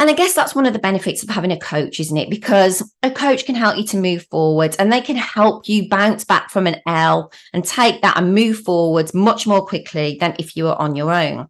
And 0.00 0.08
I 0.08 0.14
guess 0.14 0.32
that's 0.32 0.54
one 0.54 0.64
of 0.64 0.72
the 0.72 0.78
benefits 0.78 1.22
of 1.22 1.28
having 1.28 1.52
a 1.52 1.58
coach, 1.58 2.00
isn't 2.00 2.16
it? 2.16 2.30
Because 2.30 2.82
a 3.02 3.10
coach 3.10 3.44
can 3.44 3.54
help 3.54 3.76
you 3.76 3.84
to 3.88 3.98
move 3.98 4.26
forward 4.30 4.74
and 4.78 4.90
they 4.90 5.02
can 5.02 5.16
help 5.16 5.68
you 5.68 5.90
bounce 5.90 6.24
back 6.24 6.48
from 6.48 6.66
an 6.66 6.80
L 6.86 7.30
and 7.52 7.62
take 7.62 8.00
that 8.00 8.16
and 8.16 8.34
move 8.34 8.60
forwards 8.60 9.12
much 9.12 9.46
more 9.46 9.66
quickly 9.66 10.16
than 10.18 10.34
if 10.38 10.56
you 10.56 10.64
were 10.64 10.80
on 10.80 10.96
your 10.96 11.12
own. 11.12 11.48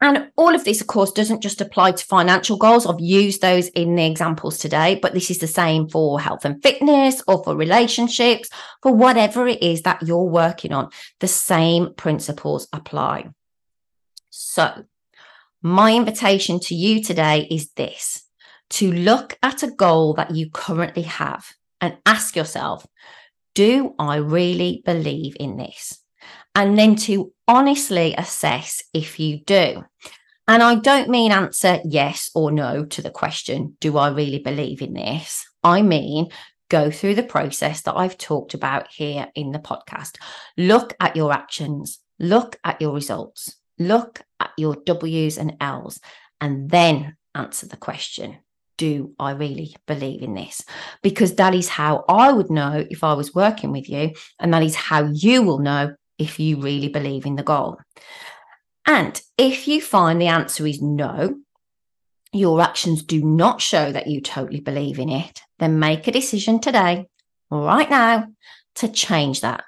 And 0.00 0.30
all 0.36 0.54
of 0.54 0.64
this, 0.64 0.82
of 0.82 0.88
course, 0.88 1.10
doesn't 1.10 1.42
just 1.42 1.60
apply 1.60 1.92
to 1.92 2.04
financial 2.04 2.58
goals. 2.58 2.86
I've 2.86 3.00
used 3.00 3.40
those 3.40 3.68
in 3.68 3.96
the 3.96 4.04
examples 4.04 4.58
today, 4.58 4.98
but 5.00 5.14
this 5.14 5.30
is 5.30 5.38
the 5.38 5.46
same 5.46 5.88
for 5.88 6.20
health 6.20 6.44
and 6.44 6.62
fitness 6.62 7.22
or 7.26 7.42
for 7.42 7.56
relationships, 7.56 8.50
for 8.82 8.92
whatever 8.92 9.48
it 9.48 9.62
is 9.62 9.82
that 9.82 10.02
you're 10.02 10.24
working 10.24 10.72
on. 10.72 10.90
The 11.20 11.28
same 11.28 11.94
principles 11.94 12.68
apply. 12.74 13.30
So, 14.28 14.84
my 15.62 15.94
invitation 15.94 16.60
to 16.60 16.74
you 16.74 17.02
today 17.02 17.48
is 17.50 17.70
this 17.70 18.22
to 18.68 18.92
look 18.92 19.38
at 19.42 19.62
a 19.62 19.70
goal 19.70 20.12
that 20.14 20.34
you 20.34 20.50
currently 20.50 21.02
have 21.02 21.54
and 21.80 21.96
ask 22.04 22.36
yourself, 22.36 22.86
do 23.54 23.94
I 23.98 24.16
really 24.16 24.82
believe 24.84 25.36
in 25.40 25.56
this? 25.56 26.02
And 26.56 26.78
then 26.78 26.96
to 26.96 27.32
honestly 27.46 28.14
assess 28.16 28.82
if 28.94 29.20
you 29.20 29.38
do. 29.44 29.84
And 30.48 30.62
I 30.62 30.76
don't 30.76 31.10
mean 31.10 31.30
answer 31.30 31.80
yes 31.84 32.30
or 32.34 32.50
no 32.50 32.86
to 32.86 33.02
the 33.02 33.10
question, 33.10 33.76
do 33.78 33.98
I 33.98 34.08
really 34.08 34.38
believe 34.38 34.80
in 34.80 34.94
this? 34.94 35.44
I 35.62 35.82
mean, 35.82 36.30
go 36.70 36.90
through 36.90 37.16
the 37.16 37.22
process 37.22 37.82
that 37.82 37.96
I've 37.96 38.16
talked 38.16 38.54
about 38.54 38.88
here 38.90 39.28
in 39.34 39.52
the 39.52 39.58
podcast. 39.58 40.16
Look 40.56 40.94
at 40.98 41.14
your 41.14 41.32
actions, 41.32 41.98
look 42.18 42.58
at 42.64 42.80
your 42.80 42.94
results, 42.94 43.56
look 43.78 44.22
at 44.40 44.50
your 44.56 44.76
W's 44.86 45.36
and 45.36 45.56
L's, 45.60 46.00
and 46.40 46.70
then 46.70 47.16
answer 47.34 47.68
the 47.68 47.76
question. 47.76 48.38
Do 48.78 49.14
I 49.18 49.32
really 49.32 49.76
believe 49.86 50.22
in 50.22 50.34
this? 50.34 50.64
Because 51.02 51.34
that 51.34 51.54
is 51.54 51.68
how 51.68 52.04
I 52.08 52.32
would 52.32 52.50
know 52.50 52.86
if 52.88 53.04
I 53.04 53.14
was 53.14 53.34
working 53.34 53.72
with 53.72 53.88
you. 53.88 54.12
And 54.38 54.54
that 54.54 54.62
is 54.62 54.74
how 54.74 55.10
you 55.12 55.42
will 55.42 55.58
know 55.58 55.94
if 56.18 56.38
you 56.38 56.60
really 56.60 56.88
believe 56.88 57.26
in 57.26 57.36
the 57.36 57.42
goal. 57.42 57.78
And 58.86 59.20
if 59.36 59.66
you 59.66 59.80
find 59.80 60.20
the 60.20 60.28
answer 60.28 60.66
is 60.66 60.80
no, 60.80 61.36
your 62.32 62.60
actions 62.60 63.02
do 63.02 63.24
not 63.24 63.60
show 63.60 63.90
that 63.92 64.06
you 64.06 64.20
totally 64.20 64.60
believe 64.60 64.98
in 64.98 65.08
it, 65.08 65.40
then 65.58 65.78
make 65.78 66.06
a 66.06 66.12
decision 66.12 66.60
today, 66.60 67.06
right 67.50 67.88
now, 67.90 68.28
to 68.76 68.88
change 68.88 69.40
that, 69.40 69.64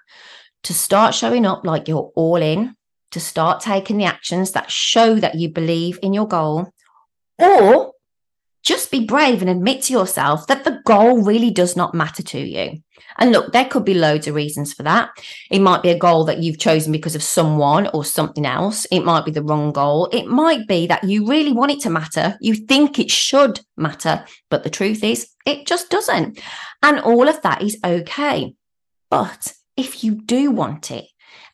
to 0.64 0.74
start 0.74 1.14
showing 1.14 1.46
up 1.46 1.64
like 1.64 1.88
you're 1.88 2.12
all 2.14 2.36
in, 2.36 2.74
to 3.10 3.20
start 3.20 3.60
taking 3.60 3.96
the 3.96 4.04
actions 4.04 4.52
that 4.52 4.70
show 4.70 5.14
that 5.14 5.34
you 5.34 5.48
believe 5.48 5.98
in 6.02 6.12
your 6.12 6.28
goal, 6.28 6.70
or 7.38 7.92
just 8.62 8.90
be 8.90 9.06
brave 9.06 9.40
and 9.40 9.50
admit 9.50 9.82
to 9.82 9.92
yourself 9.92 10.46
that 10.46 10.64
the 10.64 10.80
goal 10.84 11.22
really 11.22 11.50
does 11.50 11.74
not 11.74 11.94
matter 11.94 12.22
to 12.22 12.38
you. 12.38 12.82
And 13.18 13.32
look, 13.32 13.52
there 13.52 13.64
could 13.64 13.84
be 13.84 13.94
loads 13.94 14.26
of 14.26 14.34
reasons 14.34 14.72
for 14.72 14.82
that. 14.84 15.10
It 15.50 15.60
might 15.60 15.82
be 15.82 15.90
a 15.90 15.98
goal 15.98 16.24
that 16.24 16.38
you've 16.38 16.58
chosen 16.58 16.92
because 16.92 17.14
of 17.14 17.22
someone 17.22 17.88
or 17.88 18.04
something 18.04 18.46
else. 18.46 18.86
It 18.90 19.04
might 19.04 19.24
be 19.24 19.30
the 19.30 19.42
wrong 19.42 19.72
goal. 19.72 20.08
It 20.12 20.26
might 20.26 20.66
be 20.68 20.86
that 20.86 21.04
you 21.04 21.26
really 21.26 21.52
want 21.52 21.72
it 21.72 21.80
to 21.80 21.90
matter. 21.90 22.36
You 22.40 22.54
think 22.54 22.98
it 22.98 23.10
should 23.10 23.60
matter, 23.76 24.24
but 24.50 24.62
the 24.62 24.70
truth 24.70 25.02
is, 25.02 25.28
it 25.46 25.66
just 25.66 25.90
doesn't. 25.90 26.40
And 26.82 27.00
all 27.00 27.28
of 27.28 27.42
that 27.42 27.62
is 27.62 27.78
okay. 27.84 28.54
But 29.10 29.52
if 29.76 30.04
you 30.04 30.14
do 30.14 30.50
want 30.50 30.90
it 30.90 31.06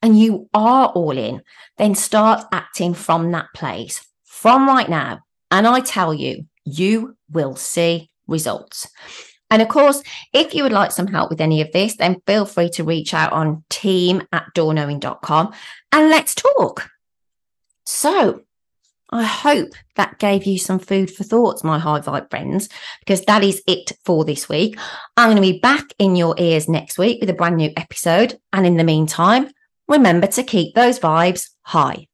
and 0.02 0.18
you 0.18 0.48
are 0.52 0.88
all 0.88 1.16
in, 1.16 1.42
then 1.78 1.94
start 1.94 2.44
acting 2.52 2.94
from 2.94 3.33
that 3.33 3.46
place 3.54 4.04
from 4.24 4.66
right 4.66 4.88
now. 4.88 5.20
And 5.50 5.66
I 5.66 5.80
tell 5.80 6.12
you, 6.12 6.46
you 6.64 7.16
will 7.30 7.57
see 7.57 8.11
results. 8.26 8.88
And 9.55 9.62
of 9.62 9.69
course, 9.69 10.03
if 10.33 10.53
you 10.53 10.64
would 10.64 10.73
like 10.73 10.90
some 10.90 11.07
help 11.07 11.31
with 11.31 11.40
any 11.40 11.61
of 11.61 11.71
this, 11.71 11.97
then 11.97 12.21
feel 12.27 12.45
free 12.45 12.71
to 12.71 12.83
reach 12.83 13.14
out 13.14 13.33
on 13.33 13.62
team 13.71 14.25
at 14.33 14.47
dawnowen.com 14.53 15.55
and 15.93 16.11
let's 16.11 16.35
talk. 16.35 16.90
So, 17.87 18.43
I 19.11 19.23
hope 19.23 19.75
that 19.95 20.19
gave 20.19 20.45
you 20.45 20.59
some 20.59 20.81
food 20.81 21.09
for 21.09 21.23
thoughts, 21.23 21.62
my 21.62 21.79
high 21.79 22.01
vibe 22.01 22.31
friends, 22.31 22.69
because 22.99 23.25
that 23.27 23.45
is 23.45 23.62
it 23.69 23.93
for 24.05 24.25
this 24.25 24.49
week. 24.49 24.77
I'm 25.17 25.29
going 25.29 25.37
to 25.37 25.53
be 25.53 25.61
back 25.61 25.85
in 26.01 26.17
your 26.17 26.35
ears 26.37 26.69
next 26.69 26.99
week 26.99 27.21
with 27.21 27.31
a 27.31 27.35
brand 27.35 27.57
new 27.57 27.71
episode. 27.77 28.37
And 28.53 28.67
in 28.67 28.77
the 28.77 28.83
meantime, 28.83 29.51
remember 29.87 30.27
to 30.27 30.43
keep 30.43 30.75
those 30.75 30.99
vibes 30.99 31.51
high. 31.62 32.09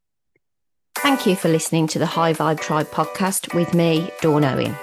Thank 0.96 1.24
you 1.24 1.36
for 1.36 1.48
listening 1.48 1.86
to 1.86 1.98
the 1.98 2.04
High 2.04 2.34
Vibe 2.34 2.60
Tribe 2.60 2.88
podcast 2.88 3.54
with 3.54 3.72
me, 3.72 4.10
Dawn 4.20 4.44
Owen. 4.44 4.76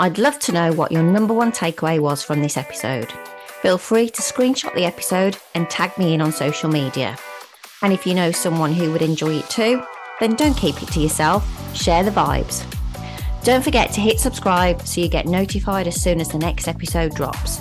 I'd 0.00 0.16
love 0.16 0.38
to 0.40 0.52
know 0.52 0.72
what 0.72 0.92
your 0.92 1.02
number 1.02 1.34
one 1.34 1.50
takeaway 1.50 1.98
was 1.98 2.22
from 2.22 2.40
this 2.40 2.56
episode. 2.56 3.12
Feel 3.62 3.78
free 3.78 4.08
to 4.08 4.22
screenshot 4.22 4.72
the 4.76 4.84
episode 4.84 5.36
and 5.56 5.68
tag 5.68 5.98
me 5.98 6.14
in 6.14 6.20
on 6.20 6.30
social 6.30 6.70
media. 6.70 7.18
And 7.82 7.92
if 7.92 8.06
you 8.06 8.14
know 8.14 8.30
someone 8.30 8.72
who 8.72 8.92
would 8.92 9.02
enjoy 9.02 9.38
it 9.38 9.50
too, 9.50 9.82
then 10.20 10.36
don't 10.36 10.56
keep 10.56 10.80
it 10.80 10.88
to 10.92 11.00
yourself, 11.00 11.44
share 11.76 12.04
the 12.04 12.12
vibes. 12.12 12.64
Don't 13.42 13.64
forget 13.64 13.90
to 13.94 14.00
hit 14.00 14.20
subscribe 14.20 14.82
so 14.82 15.00
you 15.00 15.08
get 15.08 15.26
notified 15.26 15.88
as 15.88 16.00
soon 16.00 16.20
as 16.20 16.28
the 16.28 16.38
next 16.38 16.68
episode 16.68 17.12
drops. 17.16 17.60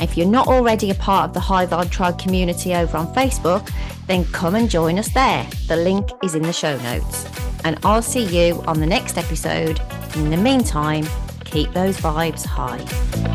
If 0.00 0.16
you're 0.16 0.26
not 0.26 0.48
already 0.48 0.90
a 0.90 0.94
part 0.96 1.28
of 1.28 1.34
the 1.34 1.40
High 1.40 1.66
Vibe 1.66 1.92
Tribe 1.92 2.18
community 2.18 2.74
over 2.74 2.96
on 2.96 3.14
Facebook, 3.14 3.70
then 4.08 4.24
come 4.32 4.56
and 4.56 4.68
join 4.68 4.98
us 4.98 5.12
there. 5.14 5.46
The 5.68 5.76
link 5.76 6.08
is 6.24 6.34
in 6.34 6.42
the 6.42 6.52
show 6.52 6.76
notes. 6.78 7.28
And 7.62 7.78
I'll 7.84 8.02
see 8.02 8.24
you 8.24 8.60
on 8.62 8.80
the 8.80 8.86
next 8.86 9.18
episode 9.18 9.80
In 10.16 10.30
the 10.30 10.36
meantime, 10.36 11.06
keep 11.50 11.72
those 11.72 11.96
vibes 11.98 12.44
high. 12.46 13.29